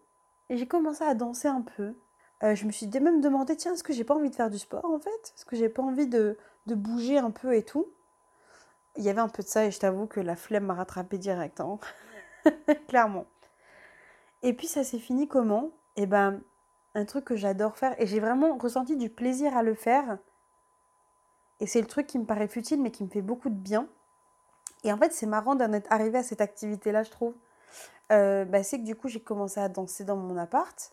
et 0.49 0.57
j'ai 0.57 0.67
commencé 0.67 1.03
à 1.03 1.13
danser 1.13 1.47
un 1.47 1.61
peu. 1.61 1.93
Euh, 2.41 2.55
je 2.55 2.65
me 2.65 2.71
suis 2.71 2.87
même 2.87 3.21
demandé, 3.21 3.55
tiens, 3.55 3.73
est-ce 3.73 3.83
que 3.83 3.93
j'ai 3.93 4.03
pas 4.03 4.15
envie 4.15 4.31
de 4.31 4.35
faire 4.35 4.49
du 4.49 4.57
sport 4.57 4.85
en 4.85 4.99
fait? 4.99 5.33
Est-ce 5.35 5.45
que 5.45 5.55
j'ai 5.55 5.69
pas 5.69 5.83
envie 5.83 6.07
de, 6.07 6.39
de, 6.65 6.73
bouger 6.73 7.19
un 7.19 7.29
peu 7.29 7.55
et 7.55 7.63
tout? 7.63 7.87
Il 8.97 9.03
y 9.03 9.09
avait 9.09 9.21
un 9.21 9.29
peu 9.29 9.43
de 9.43 9.47
ça 9.47 9.65
et 9.65 9.71
je 9.71 9.79
t'avoue 9.79 10.07
que 10.07 10.19
la 10.19 10.35
flemme 10.35 10.65
m'a 10.65 10.73
rattrapé 10.73 11.19
direct, 11.19 11.61
hein. 11.61 11.77
clairement. 12.87 13.27
Et 14.41 14.53
puis 14.53 14.65
ça 14.65 14.83
s'est 14.83 14.97
fini 14.97 15.27
comment? 15.27 15.69
Eh 15.97 16.07
ben, 16.07 16.41
un 16.95 17.05
truc 17.05 17.25
que 17.25 17.35
j'adore 17.35 17.77
faire 17.77 17.95
et 17.99 18.07
j'ai 18.07 18.19
vraiment 18.19 18.57
ressenti 18.57 18.97
du 18.97 19.09
plaisir 19.09 19.55
à 19.55 19.63
le 19.63 19.73
faire. 19.73 20.17
Et 21.59 21.67
c'est 21.67 21.81
le 21.81 21.87
truc 21.87 22.07
qui 22.07 22.19
me 22.19 22.25
paraît 22.25 22.47
futile 22.47 22.81
mais 22.81 22.91
qui 22.91 23.03
me 23.03 23.09
fait 23.09 23.21
beaucoup 23.21 23.49
de 23.49 23.55
bien. 23.55 23.87
Et 24.83 24.91
en 24.91 24.97
fait, 24.97 25.13
c'est 25.13 25.27
marrant 25.27 25.55
d'en 25.55 25.71
être 25.73 25.91
arrivé 25.91 26.17
à 26.17 26.23
cette 26.23 26.41
activité-là, 26.41 27.03
je 27.03 27.11
trouve. 27.11 27.35
Euh, 28.11 28.45
bah, 28.45 28.63
c'est 28.63 28.79
que 28.79 28.83
du 28.83 28.95
coup, 28.95 29.07
j'ai 29.07 29.19
commencé 29.19 29.59
à 29.59 29.69
danser 29.69 30.03
dans 30.03 30.17
mon 30.17 30.37
appart. 30.37 30.91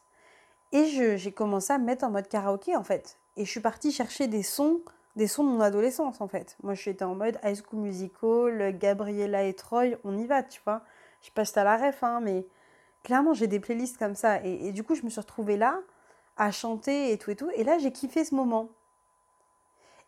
Et 0.73 1.17
j'ai 1.17 1.33
commencé 1.33 1.73
à 1.73 1.78
me 1.78 1.85
mettre 1.85 2.05
en 2.05 2.11
mode 2.11 2.28
karaoké 2.28 2.76
en 2.76 2.85
fait. 2.85 3.19
Et 3.37 3.45
je 3.47 3.50
suis 3.50 3.61
partie 3.61 3.90
chercher 3.90 4.26
des 4.26 4.43
sons, 4.43 4.83
des 5.17 5.26
sons 5.26 5.45
de 5.45 5.49
mon 5.49 5.61
adolescence 5.62 6.21
en 6.21 6.28
fait. 6.28 6.57
Moi 6.62 6.75
j'étais 6.75 7.05
en 7.05 7.14
mode 7.14 7.38
High 7.43 7.57
School 7.57 7.81
Musical, 7.81 8.76
Gabriella 8.76 9.45
et 9.45 9.55
Troy, 9.55 9.97
on 10.05 10.19
y 10.19 10.26
va, 10.26 10.43
tu 10.43 10.61
vois. 10.67 10.83
Je 11.23 11.26
sais 11.26 11.33
pas 11.33 11.47
si 11.47 11.55
t'as 11.55 11.64
la 11.64 11.78
ref, 11.78 12.02
hein, 12.02 12.21
mais 12.23 12.47
clairement 13.02 13.35
j'ai 13.35 13.47
des 13.47 13.61
playlists 13.61 13.99
comme 13.99 14.14
ça. 14.14 14.45
Et, 14.45 14.73
du 14.73 14.85
coup 14.85 14.95
je 14.95 15.02
me 15.02 15.11
suis 15.11 15.21
retrouvée 15.21 15.57
là 15.57 15.81
à 16.37 16.50
chanter 16.50 17.12
et 17.12 17.19
tout 17.19 17.31
et 17.31 17.37
tout. 17.37 17.50
Et 17.55 17.64
là 17.64 17.78
j'ai 17.78 17.93
kiffé 17.93 18.25
ce 18.25 18.35
moment. 18.35 18.69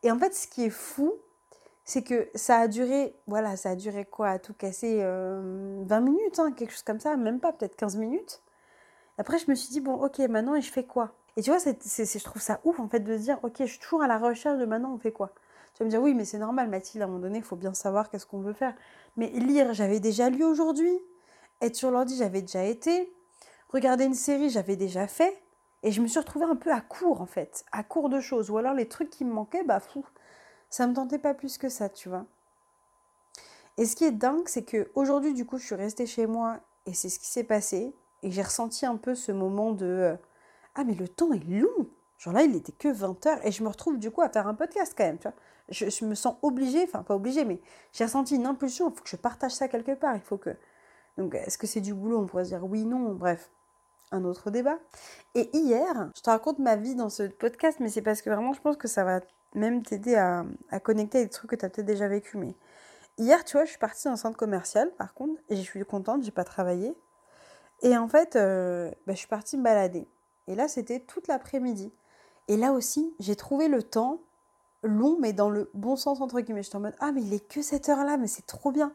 Et 0.02 0.10
en 0.10 0.18
fait 0.18 0.34
ce 0.34 0.46
qui 0.46 0.64
est 0.64 0.70
fou, 0.70 1.14
c'est 1.84 2.02
que 2.02 2.28
ça 2.34 2.58
a 2.58 2.68
duré, 2.68 3.16
voilà, 3.26 3.56
ça 3.56 3.70
a 3.70 3.74
duré 3.74 4.04
quoi, 4.04 4.28
à 4.28 4.38
tout 4.38 4.54
casser 4.54 4.98
20 4.98 5.02
euh, 5.02 6.00
minutes, 6.00 6.38
hein, 6.38 6.52
quelque 6.52 6.70
chose 6.70 6.84
comme 6.84 7.00
ça, 7.00 7.16
même 7.16 7.40
pas, 7.40 7.52
peut-être 7.52 7.74
15 7.74 7.96
minutes. 7.96 8.42
Après, 9.18 9.38
je 9.38 9.50
me 9.50 9.56
suis 9.56 9.70
dit, 9.70 9.80
bon, 9.80 9.94
ok, 9.94 10.18
maintenant, 10.20 10.54
et 10.54 10.62
je 10.62 10.70
fais 10.70 10.84
quoi? 10.84 11.14
Et 11.36 11.42
tu 11.42 11.50
vois, 11.50 11.58
c'est, 11.58 11.76
je 11.84 12.24
trouve 12.24 12.40
ça 12.40 12.60
ouf, 12.64 12.78
en 12.78 12.88
fait, 12.88 13.00
de 13.00 13.18
se 13.18 13.22
dire, 13.22 13.38
ok, 13.42 13.56
je 13.58 13.64
suis 13.64 13.78
toujours 13.80 14.02
à 14.02 14.06
la 14.06 14.18
recherche 14.18 14.58
de 14.58 14.66
maintenant, 14.66 14.92
on 14.94 14.98
fait 14.98 15.12
quoi? 15.12 15.32
Tu 15.74 15.80
vas 15.80 15.84
me 15.86 15.90
dire, 15.90 16.00
oui, 16.00 16.14
mais 16.14 16.24
c'est 16.24 16.38
normal, 16.38 16.68
Mathilde, 16.68 17.02
à 17.02 17.06
un 17.06 17.08
moment 17.08 17.20
donné, 17.20 17.38
il 17.38 17.44
faut 17.44 17.56
bien 17.56 17.74
savoir 17.74 18.08
qu'est-ce 18.08 18.26
qu'on 18.26 18.40
veut 18.40 18.52
faire. 18.52 18.74
Mais 19.16 19.28
lire, 19.30 19.74
j'avais 19.74 20.00
déjà 20.00 20.30
lu 20.30 20.44
aujourd'hui. 20.44 20.96
Être 21.60 21.76
sur 21.76 21.90
l'ordi, 21.90 22.16
j'avais 22.16 22.42
déjà 22.42 22.64
été. 22.64 23.12
Regarder 23.68 24.04
une 24.04 24.14
série, 24.14 24.50
j'avais 24.50 24.76
déjà 24.76 25.06
fait. 25.06 25.42
Et 25.82 25.92
je 25.92 26.00
me 26.02 26.06
suis 26.06 26.18
retrouvée 26.18 26.44
un 26.44 26.56
peu 26.56 26.72
à 26.72 26.80
court, 26.80 27.20
en 27.20 27.26
fait, 27.26 27.64
à 27.72 27.82
court 27.82 28.08
de 28.08 28.20
choses. 28.20 28.50
Ou 28.50 28.58
alors, 28.58 28.74
les 28.74 28.88
trucs 28.88 29.10
qui 29.10 29.24
me 29.24 29.32
manquaient, 29.32 29.64
bah, 29.64 29.80
fou 29.80 30.04
ça 30.70 30.86
me 30.86 30.94
tentait 30.94 31.18
pas 31.18 31.34
plus 31.34 31.58
que 31.58 31.68
ça, 31.68 31.88
tu 31.88 32.08
vois. 32.08 32.24
Et 33.76 33.84
ce 33.84 33.96
qui 33.96 34.04
est 34.04 34.12
dingue, 34.12 34.46
c'est 34.46 34.62
que 34.62 34.90
aujourd'hui, 34.94 35.34
du 35.34 35.44
coup, 35.44 35.58
je 35.58 35.66
suis 35.66 35.74
restée 35.74 36.06
chez 36.06 36.26
moi 36.26 36.60
et 36.86 36.94
c'est 36.94 37.08
ce 37.08 37.18
qui 37.18 37.26
s'est 37.26 37.44
passé. 37.44 37.92
Et 38.22 38.30
j'ai 38.30 38.42
ressenti 38.42 38.86
un 38.86 38.96
peu 38.96 39.14
ce 39.14 39.32
moment 39.32 39.72
de 39.72 39.86
euh, 39.86 40.16
Ah, 40.74 40.84
mais 40.84 40.94
le 40.94 41.08
temps 41.08 41.32
est 41.32 41.44
long. 41.44 41.88
Genre 42.18 42.34
là, 42.34 42.42
il 42.42 42.54
était 42.54 42.72
que 42.72 42.88
20 42.88 43.26
heures 43.26 43.46
et 43.46 43.50
je 43.50 43.64
me 43.64 43.68
retrouve 43.68 43.98
du 43.98 44.10
coup 44.10 44.22
à 44.22 44.28
faire 44.28 44.46
un 44.46 44.54
podcast 44.54 44.94
quand 44.96 45.04
même, 45.04 45.18
tu 45.18 45.28
vois. 45.28 45.34
Je, 45.70 46.04
me 46.04 46.14
sens 46.14 46.34
obligée, 46.42 46.82
enfin 46.82 47.02
pas 47.02 47.14
obligée, 47.14 47.44
mais 47.44 47.60
j'ai 47.92 48.04
ressenti 48.04 48.34
une 48.34 48.46
impulsion. 48.46 48.90
Il 48.90 48.96
faut 48.96 49.02
que 49.04 49.08
je 49.08 49.16
partage 49.16 49.52
ça 49.52 49.68
quelque 49.68 49.92
part. 49.92 50.14
Il 50.14 50.20
faut 50.20 50.36
que. 50.36 50.50
Donc, 51.20 51.34
est-ce 51.34 51.58
que 51.58 51.66
c'est 51.66 51.82
du 51.82 51.92
boulot? 51.92 52.18
On 52.18 52.26
pourrait 52.26 52.44
se 52.44 52.48
dire 52.48 52.64
oui, 52.64 52.86
non. 52.86 53.12
Bref, 53.12 53.50
un 54.10 54.24
autre 54.24 54.50
débat. 54.50 54.78
Et 55.34 55.50
hier, 55.52 56.10
je 56.16 56.22
te 56.22 56.30
raconte 56.30 56.58
ma 56.58 56.76
vie 56.76 56.94
dans 56.94 57.10
ce 57.10 57.24
podcast, 57.24 57.76
mais 57.78 57.90
c'est 57.90 58.00
parce 58.00 58.22
que 58.22 58.30
vraiment, 58.30 58.54
je 58.54 58.60
pense 58.62 58.78
que 58.78 58.88
ça 58.88 59.04
va 59.04 59.20
même 59.54 59.82
t'aider 59.82 60.14
à, 60.14 60.46
connecter 60.82 61.18
avec 61.18 61.28
des 61.28 61.34
trucs 61.34 61.50
que 61.50 61.56
tu 61.56 61.64
as 61.66 61.68
peut-être 61.68 61.86
déjà 61.86 62.08
vécu. 62.08 62.38
Mais 62.38 62.54
hier, 63.18 63.44
tu 63.44 63.58
vois, 63.58 63.66
je 63.66 63.70
suis 63.70 63.78
partie 63.78 64.04
dans 64.04 64.12
un 64.12 64.16
centre 64.16 64.38
commercial, 64.38 64.90
par 64.96 65.12
contre, 65.12 65.38
et 65.50 65.56
je 65.56 65.60
suis 65.60 65.84
contente, 65.84 66.22
j'ai 66.22 66.30
pas 66.30 66.44
travaillé. 66.44 66.96
Et 67.82 67.98
en 67.98 68.08
fait, 68.08 68.36
euh, 68.36 68.90
bah, 69.06 69.12
je 69.12 69.18
suis 69.18 69.28
partie 69.28 69.58
me 69.58 69.62
balader. 69.62 70.08
Et 70.46 70.54
là, 70.54 70.68
c'était 70.68 71.00
toute 71.00 71.28
l'après-midi. 71.28 71.92
Et 72.48 72.56
là 72.56 72.72
aussi, 72.72 73.14
j'ai 73.20 73.36
trouvé 73.36 73.68
le 73.68 73.82
temps 73.82 74.20
long, 74.82 75.18
mais 75.20 75.34
dans 75.34 75.50
le 75.50 75.70
bon 75.74 75.96
sens, 75.96 76.22
entre 76.22 76.40
guillemets. 76.40 76.62
J'étais 76.62 76.76
en 76.76 76.80
mode, 76.80 76.96
ah, 76.98 77.12
mais 77.12 77.20
il 77.20 77.34
est 77.34 77.46
que 77.46 77.60
cette 77.60 77.90
heure-là, 77.90 78.16
mais 78.16 78.26
c'est 78.26 78.46
trop 78.46 78.72
bien. 78.72 78.94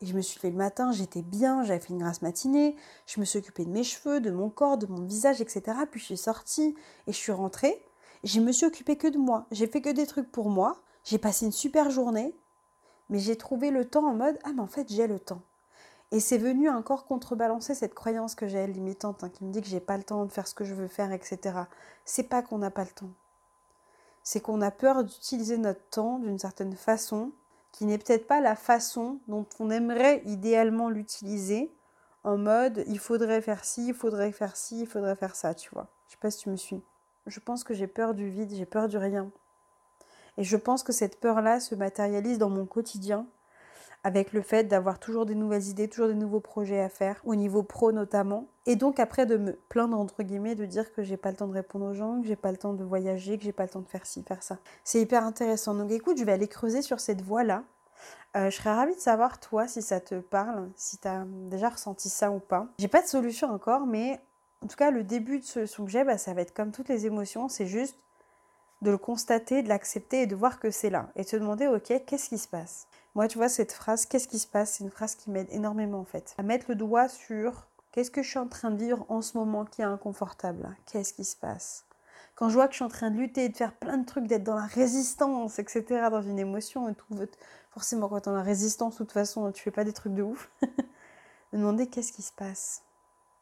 Et 0.00 0.06
je 0.06 0.14
me 0.14 0.22
suis 0.22 0.38
levée 0.38 0.50
le 0.50 0.56
matin, 0.56 0.92
j'étais 0.92 1.22
bien, 1.22 1.62
j'avais 1.62 1.80
fait 1.80 1.92
une 1.92 1.98
grasse 1.98 2.22
matinée, 2.22 2.76
je 3.06 3.20
me 3.20 3.24
suis 3.24 3.38
occupée 3.38 3.64
de 3.64 3.70
mes 3.70 3.84
cheveux, 3.84 4.20
de 4.20 4.30
mon 4.30 4.48
corps, 4.48 4.78
de 4.78 4.86
mon 4.86 5.04
visage, 5.04 5.40
etc. 5.40 5.62
Puis 5.90 6.00
je 6.00 6.06
suis 6.06 6.16
sortie 6.16 6.74
et 7.06 7.12
je 7.12 7.18
suis 7.18 7.32
rentrée 7.32 7.84
je 8.22 8.40
me 8.40 8.52
suis 8.52 8.66
occupée 8.66 8.96
que 8.96 9.08
de 9.08 9.18
moi. 9.18 9.46
J'ai 9.50 9.66
fait 9.66 9.80
que 9.80 9.90
des 9.90 10.06
trucs 10.06 10.30
pour 10.30 10.50
moi. 10.50 10.80
J'ai 11.04 11.18
passé 11.18 11.46
une 11.46 11.52
super 11.52 11.90
journée. 11.90 12.34
Mais 13.08 13.18
j'ai 13.18 13.36
trouvé 13.36 13.70
le 13.70 13.88
temps 13.88 14.06
en 14.06 14.14
mode 14.14 14.38
Ah, 14.44 14.52
mais 14.54 14.60
en 14.60 14.66
fait, 14.66 14.88
j'ai 14.92 15.06
le 15.06 15.18
temps. 15.18 15.42
Et 16.12 16.20
c'est 16.20 16.38
venu 16.38 16.68
encore 16.68 17.06
contrebalancer 17.06 17.74
cette 17.74 17.94
croyance 17.94 18.34
que 18.34 18.48
j'ai 18.48 18.66
limitante, 18.66 19.24
hein, 19.24 19.30
qui 19.30 19.44
me 19.44 19.52
dit 19.52 19.60
que 19.60 19.68
j'ai 19.68 19.80
pas 19.80 19.96
le 19.96 20.02
temps 20.02 20.24
de 20.24 20.32
faire 20.32 20.46
ce 20.46 20.54
que 20.54 20.64
je 20.64 20.74
veux 20.74 20.88
faire, 20.88 21.12
etc. 21.12 21.60
C'est 22.04 22.24
pas 22.24 22.42
qu'on 22.42 22.58
n'a 22.58 22.70
pas 22.70 22.84
le 22.84 22.90
temps. 22.90 23.10
C'est 24.22 24.40
qu'on 24.40 24.60
a 24.60 24.70
peur 24.70 25.04
d'utiliser 25.04 25.56
notre 25.56 25.88
temps 25.88 26.18
d'une 26.18 26.38
certaine 26.38 26.74
façon, 26.74 27.32
qui 27.72 27.86
n'est 27.86 27.98
peut-être 27.98 28.26
pas 28.26 28.40
la 28.40 28.56
façon 28.56 29.20
dont 29.28 29.46
on 29.58 29.70
aimerait 29.70 30.22
idéalement 30.26 30.90
l'utiliser, 30.90 31.72
en 32.24 32.36
mode 32.36 32.84
il 32.86 32.98
faudrait 32.98 33.40
faire 33.40 33.64
ci, 33.64 33.88
il 33.88 33.94
faudrait 33.94 34.32
faire 34.32 34.56
ci, 34.56 34.80
il 34.80 34.86
faudrait 34.86 35.16
faire 35.16 35.36
ça, 35.36 35.54
tu 35.54 35.70
vois. 35.70 35.88
Je 36.06 36.12
sais 36.12 36.18
pas 36.20 36.30
si 36.30 36.38
tu 36.38 36.50
me 36.50 36.56
suis 36.56 36.82
je 37.26 37.40
pense 37.40 37.64
que 37.64 37.74
j'ai 37.74 37.86
peur 37.86 38.14
du 38.14 38.28
vide, 38.28 38.52
j'ai 38.54 38.66
peur 38.66 38.88
du 38.88 38.98
rien. 38.98 39.30
Et 40.36 40.44
je 40.44 40.56
pense 40.56 40.82
que 40.82 40.92
cette 40.92 41.20
peur-là 41.20 41.60
se 41.60 41.74
matérialise 41.74 42.38
dans 42.38 42.50
mon 42.50 42.66
quotidien 42.66 43.26
avec 44.02 44.32
le 44.32 44.42
fait 44.42 44.64
d'avoir 44.64 44.98
toujours 44.98 45.26
des 45.26 45.34
nouvelles 45.34 45.68
idées, 45.68 45.88
toujours 45.88 46.08
des 46.08 46.14
nouveaux 46.14 46.40
projets 46.40 46.80
à 46.80 46.88
faire, 46.88 47.20
au 47.24 47.34
niveau 47.34 47.62
pro 47.62 47.92
notamment. 47.92 48.46
Et 48.66 48.76
donc 48.76 48.98
après 48.98 49.26
de 49.26 49.36
me 49.36 49.52
plaindre 49.68 49.98
entre 49.98 50.22
guillemets, 50.22 50.54
de 50.54 50.64
dire 50.64 50.92
que 50.92 51.02
j'ai 51.02 51.16
pas 51.16 51.30
le 51.30 51.36
temps 51.36 51.48
de 51.48 51.54
répondre 51.54 51.86
aux 51.86 51.94
gens, 51.94 52.20
que 52.20 52.26
j'ai 52.26 52.36
pas 52.36 52.50
le 52.50 52.56
temps 52.56 52.72
de 52.72 52.84
voyager, 52.84 53.36
que 53.36 53.44
j'ai 53.44 53.52
pas 53.52 53.64
le 53.64 53.70
temps 53.70 53.80
de 53.80 53.88
faire 53.88 54.06
ci, 54.06 54.22
faire 54.22 54.42
ça. 54.42 54.58
C'est 54.84 55.00
hyper 55.00 55.24
intéressant. 55.24 55.74
Donc 55.74 55.90
écoute, 55.90 56.18
je 56.18 56.24
vais 56.24 56.32
aller 56.32 56.48
creuser 56.48 56.82
sur 56.82 57.00
cette 57.00 57.22
voie-là. 57.22 57.64
Euh, 58.36 58.48
je 58.48 58.56
serais 58.56 58.72
ravie 58.72 58.94
de 58.94 59.00
savoir 59.00 59.40
toi 59.40 59.66
si 59.66 59.82
ça 59.82 60.00
te 60.00 60.14
parle, 60.14 60.70
si 60.76 60.98
tu 60.98 61.08
as 61.08 61.24
déjà 61.50 61.68
ressenti 61.68 62.08
ça 62.08 62.30
ou 62.30 62.38
pas. 62.38 62.68
J'ai 62.78 62.88
pas 62.88 63.02
de 63.02 63.06
solution 63.06 63.48
encore, 63.48 63.86
mais 63.86 64.20
en 64.62 64.66
tout 64.66 64.76
cas, 64.76 64.90
le 64.90 65.02
début 65.02 65.40
de 65.40 65.44
solution 65.44 65.84
que 65.84 65.90
j'ai, 65.90 66.04
bah, 66.04 66.18
ça 66.18 66.34
va 66.34 66.42
être 66.42 66.54
comme 66.54 66.70
toutes 66.70 66.88
les 66.88 67.06
émotions, 67.06 67.48
c'est 67.48 67.66
juste 67.66 67.98
de 68.82 68.90
le 68.90 68.98
constater, 68.98 69.62
de 69.62 69.68
l'accepter 69.68 70.22
et 70.22 70.26
de 70.26 70.36
voir 70.36 70.58
que 70.60 70.70
c'est 70.70 70.90
là. 70.90 71.10
Et 71.16 71.22
de 71.22 71.28
se 71.28 71.36
demander, 71.36 71.66
ok, 71.66 72.04
qu'est-ce 72.06 72.28
qui 72.28 72.38
se 72.38 72.48
passe? 72.48 72.86
Moi, 73.14 73.26
tu 73.26 73.38
vois, 73.38 73.48
cette 73.48 73.72
phrase, 73.72 74.06
qu'est-ce 74.06 74.28
qui 74.28 74.38
se 74.38 74.46
passe? 74.46 74.74
C'est 74.74 74.84
une 74.84 74.90
phrase 74.90 75.16
qui 75.16 75.30
m'aide 75.30 75.48
énormément 75.50 75.98
en 75.98 76.04
fait. 76.04 76.34
À 76.38 76.42
mettre 76.42 76.66
le 76.68 76.76
doigt 76.76 77.08
sur 77.08 77.66
qu'est-ce 77.92 78.10
que 78.10 78.22
je 78.22 78.28
suis 78.28 78.38
en 78.38 78.46
train 78.46 78.70
de 78.70 78.76
vivre 78.76 79.04
en 79.08 79.20
ce 79.20 79.36
moment 79.36 79.64
qui 79.64 79.82
est 79.82 79.84
inconfortable 79.84 80.76
Qu'est-ce 80.86 81.12
qui 81.12 81.24
se 81.24 81.36
passe? 81.36 81.86
Quand 82.36 82.48
je 82.48 82.54
vois 82.54 82.68
que 82.68 82.72
je 82.72 82.76
suis 82.76 82.84
en 82.84 82.88
train 82.88 83.10
de 83.10 83.18
lutter 83.18 83.48
de 83.48 83.56
faire 83.56 83.74
plein 83.74 83.98
de 83.98 84.06
trucs, 84.06 84.26
d'être 84.26 84.44
dans 84.44 84.54
la 84.54 84.64
résistance, 84.64 85.58
etc., 85.58 86.08
dans 86.10 86.22
une 86.22 86.38
émotion, 86.38 86.88
et 86.88 86.94
tout, 86.94 87.04
forcément, 87.70 88.08
quand 88.08 88.20
tu 88.20 88.28
es 88.28 88.32
dans 88.32 88.38
la 88.38 88.42
résistance, 88.42 88.94
de 88.94 88.98
toute 88.98 89.12
façon, 89.12 89.50
tu 89.52 89.62
fais 89.62 89.70
pas 89.70 89.84
des 89.84 89.92
trucs 89.92 90.14
de 90.14 90.22
ouf. 90.22 90.50
de 91.52 91.58
demander 91.58 91.88
qu'est-ce 91.88 92.12
qui 92.12 92.22
se 92.22 92.32
passe? 92.32 92.82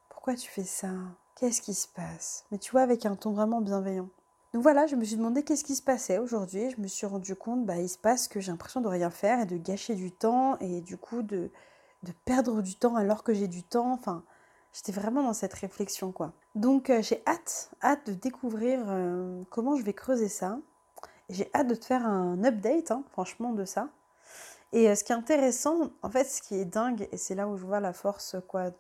Pourquoi 0.08 0.34
tu 0.34 0.50
fais 0.50 0.64
ça? 0.64 0.88
Qu'est-ce 1.36 1.62
qui 1.62 1.74
se 1.74 1.86
passe? 1.86 2.44
Mais 2.50 2.58
tu 2.58 2.72
vois, 2.72 2.80
avec 2.80 3.06
un 3.06 3.14
ton 3.14 3.32
vraiment 3.32 3.60
bienveillant. 3.60 4.08
Donc 4.54 4.62
voilà, 4.62 4.86
je 4.86 4.96
me 4.96 5.04
suis 5.04 5.16
demandé 5.16 5.42
qu'est-ce 5.42 5.64
qui 5.64 5.74
se 5.74 5.82
passait 5.82 6.18
aujourd'hui. 6.18 6.70
Je 6.70 6.80
me 6.80 6.86
suis 6.86 7.06
rendu 7.06 7.36
compte, 7.36 7.66
bah, 7.66 7.76
il 7.76 7.88
se 7.88 7.98
passe 7.98 8.28
que 8.28 8.40
j'ai 8.40 8.50
l'impression 8.50 8.80
de 8.80 8.88
rien 8.88 9.10
faire 9.10 9.40
et 9.40 9.46
de 9.46 9.58
gâcher 9.58 9.94
du 9.94 10.10
temps 10.10 10.58
et 10.60 10.80
du 10.80 10.96
coup 10.96 11.22
de, 11.22 11.50
perdre 12.24 12.62
du 12.62 12.74
temps 12.74 12.96
alors 12.96 13.24
que 13.24 13.34
j'ai 13.34 13.48
du 13.48 13.62
temps. 13.62 13.92
Enfin, 13.92 14.24
j'étais 14.72 14.92
vraiment 14.92 15.22
dans 15.22 15.34
cette 15.34 15.52
réflexion, 15.52 16.12
quoi. 16.12 16.32
Donc 16.54 16.88
euh, 16.88 17.02
j'ai 17.02 17.22
hâte, 17.26 17.70
hâte 17.82 18.06
de 18.06 18.14
découvrir 18.14 18.80
euh, 18.88 19.42
comment 19.50 19.76
je 19.76 19.82
vais 19.82 19.92
creuser 19.92 20.28
ça. 20.28 20.58
J'ai 21.28 21.50
hâte 21.54 21.66
de 21.66 21.74
te 21.74 21.84
faire 21.84 22.06
un 22.06 22.42
update, 22.42 22.90
hein, 22.90 23.04
franchement, 23.12 23.52
de 23.52 23.66
ça. 23.66 23.90
Et 24.72 24.88
euh, 24.88 24.94
ce 24.94 25.04
qui 25.04 25.12
est 25.12 25.16
intéressant, 25.16 25.90
en 26.02 26.10
fait, 26.10 26.24
ce 26.24 26.40
qui 26.40 26.54
est 26.54 26.64
dingue, 26.64 27.06
et 27.12 27.18
c'est 27.18 27.34
là 27.34 27.48
où 27.48 27.58
je 27.58 27.66
vois 27.66 27.80
la 27.80 27.92
force 27.92 28.36
quoi, 28.48 28.70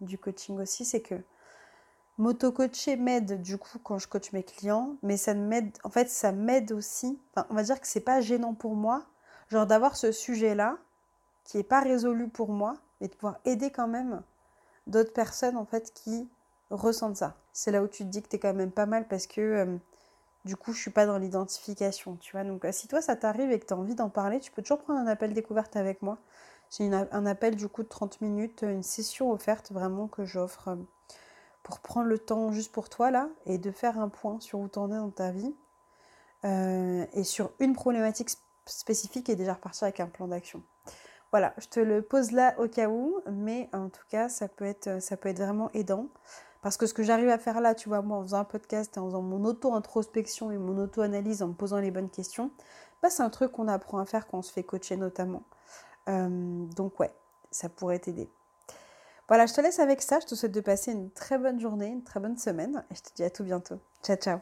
du 0.00 0.16
coaching 0.16 0.58
aussi, 0.58 0.86
c'est 0.86 1.02
que 1.02 1.16
m'auto-coacher 2.18 2.96
m'aide 2.96 3.42
du 3.42 3.58
coup 3.58 3.78
quand 3.82 3.98
je 3.98 4.08
coach 4.08 4.32
mes 4.32 4.42
clients, 4.42 4.96
mais 5.02 5.16
ça 5.16 5.34
m'aide, 5.34 5.70
en 5.84 5.90
fait, 5.90 6.08
ça 6.08 6.32
m'aide 6.32 6.72
aussi. 6.72 7.18
Enfin, 7.34 7.46
on 7.50 7.54
va 7.54 7.62
dire 7.62 7.80
que 7.80 7.86
c'est 7.86 8.00
pas 8.00 8.20
gênant 8.20 8.54
pour 8.54 8.74
moi, 8.74 9.04
genre 9.48 9.66
d'avoir 9.66 9.96
ce 9.96 10.12
sujet-là 10.12 10.78
qui 11.44 11.56
n'est 11.56 11.62
pas 11.62 11.80
résolu 11.80 12.28
pour 12.28 12.50
moi, 12.50 12.76
mais 13.00 13.08
de 13.08 13.14
pouvoir 13.14 13.38
aider 13.44 13.70
quand 13.70 13.88
même 13.88 14.22
d'autres 14.86 15.12
personnes 15.12 15.56
en 15.56 15.64
fait 15.64 15.92
qui 15.94 16.28
ressentent 16.70 17.16
ça. 17.16 17.36
C'est 17.52 17.70
là 17.70 17.82
où 17.82 17.88
tu 17.88 18.04
te 18.04 18.08
dis 18.08 18.22
que 18.22 18.28
tu 18.28 18.36
es 18.36 18.38
quand 18.38 18.54
même 18.54 18.72
pas 18.72 18.86
mal 18.86 19.06
parce 19.08 19.26
que 19.26 19.40
euh, 19.40 19.76
du 20.44 20.56
coup, 20.56 20.72
je 20.72 20.80
suis 20.80 20.90
pas 20.90 21.06
dans 21.06 21.18
l'identification, 21.18 22.16
tu 22.16 22.32
vois. 22.32 22.44
Donc, 22.44 22.64
euh, 22.64 22.72
si 22.72 22.88
toi, 22.88 23.00
ça 23.00 23.16
t'arrive 23.16 23.50
et 23.52 23.60
que 23.60 23.66
tu 23.66 23.74
as 23.74 23.76
envie 23.76 23.94
d'en 23.94 24.08
parler, 24.08 24.40
tu 24.40 24.50
peux 24.50 24.62
toujours 24.62 24.78
prendre 24.78 24.98
un 24.98 25.06
appel 25.06 25.34
découverte 25.34 25.76
avec 25.76 26.02
moi. 26.02 26.18
J'ai 26.70 26.90
un 26.92 27.26
appel 27.26 27.54
du 27.54 27.68
coup 27.68 27.82
de 27.82 27.88
30 27.88 28.22
minutes, 28.22 28.62
une 28.62 28.82
session 28.82 29.30
offerte 29.30 29.72
vraiment 29.72 30.08
que 30.08 30.24
j'offre 30.24 30.68
euh, 30.68 30.76
pour 31.62 31.80
prendre 31.80 32.08
le 32.08 32.18
temps 32.18 32.52
juste 32.52 32.72
pour 32.72 32.88
toi 32.88 33.10
là 33.10 33.28
et 33.46 33.58
de 33.58 33.70
faire 33.70 33.98
un 33.98 34.08
point 34.08 34.40
sur 34.40 34.58
où 34.60 34.68
t'en 34.68 34.90
es 34.90 34.96
dans 34.96 35.10
ta 35.10 35.30
vie 35.30 35.54
euh, 36.44 37.06
et 37.12 37.24
sur 37.24 37.52
une 37.60 37.74
problématique 37.74 38.30
spécifique 38.66 39.28
et 39.28 39.36
déjà 39.36 39.54
repartir 39.54 39.84
avec 39.84 40.00
un 40.00 40.08
plan 40.08 40.28
d'action. 40.28 40.62
Voilà, 41.30 41.54
je 41.58 41.66
te 41.66 41.80
le 41.80 42.02
pose 42.02 42.32
là 42.32 42.54
au 42.58 42.68
cas 42.68 42.88
où, 42.88 43.20
mais 43.30 43.70
en 43.72 43.88
tout 43.88 44.04
cas, 44.10 44.28
ça 44.28 44.48
peut 44.48 44.66
être, 44.66 44.90
vraiment 45.34 45.70
aidant. 45.72 46.08
Parce 46.60 46.76
que 46.76 46.86
ce 46.86 46.92
que 46.94 47.02
j'arrive 47.02 47.30
à 47.30 47.38
faire 47.38 47.60
là, 47.60 47.74
tu 47.74 47.88
vois, 47.88 48.02
moi, 48.02 48.18
en 48.18 48.22
faisant 48.22 48.38
un 48.38 48.44
podcast, 48.44 48.98
en 48.98 49.06
faisant 49.06 49.22
mon 49.22 49.44
auto-introspection 49.44 50.50
et 50.50 50.58
mon 50.58 50.76
auto-analyse, 50.78 51.42
en 51.42 51.48
me 51.48 51.54
posant 51.54 51.78
les 51.78 51.90
bonnes 51.90 52.10
questions, 52.10 52.50
bah, 53.02 53.08
c'est 53.08 53.22
un 53.22 53.30
truc 53.30 53.52
qu'on 53.52 53.66
apprend 53.66 53.98
à 53.98 54.04
faire 54.04 54.26
quand 54.26 54.38
on 54.38 54.42
se 54.42 54.52
fait 54.52 54.62
coacher 54.62 54.96
notamment. 54.96 55.42
Euh, 56.08 56.66
donc 56.76 57.00
ouais, 57.00 57.12
ça 57.50 57.68
pourrait 57.68 57.98
t'aider. 57.98 58.30
Voilà, 59.32 59.46
je 59.46 59.54
te 59.54 59.62
laisse 59.62 59.78
avec 59.78 60.02
ça. 60.02 60.20
Je 60.20 60.26
te 60.26 60.34
souhaite 60.34 60.52
de 60.52 60.60
passer 60.60 60.92
une 60.92 61.10
très 61.10 61.38
bonne 61.38 61.58
journée, 61.58 61.86
une 61.86 62.04
très 62.04 62.20
bonne 62.20 62.36
semaine. 62.36 62.84
Et 62.90 62.94
je 62.94 63.00
te 63.00 63.14
dis 63.16 63.24
à 63.24 63.30
tout 63.30 63.44
bientôt. 63.44 63.78
Ciao, 64.02 64.16
ciao. 64.16 64.40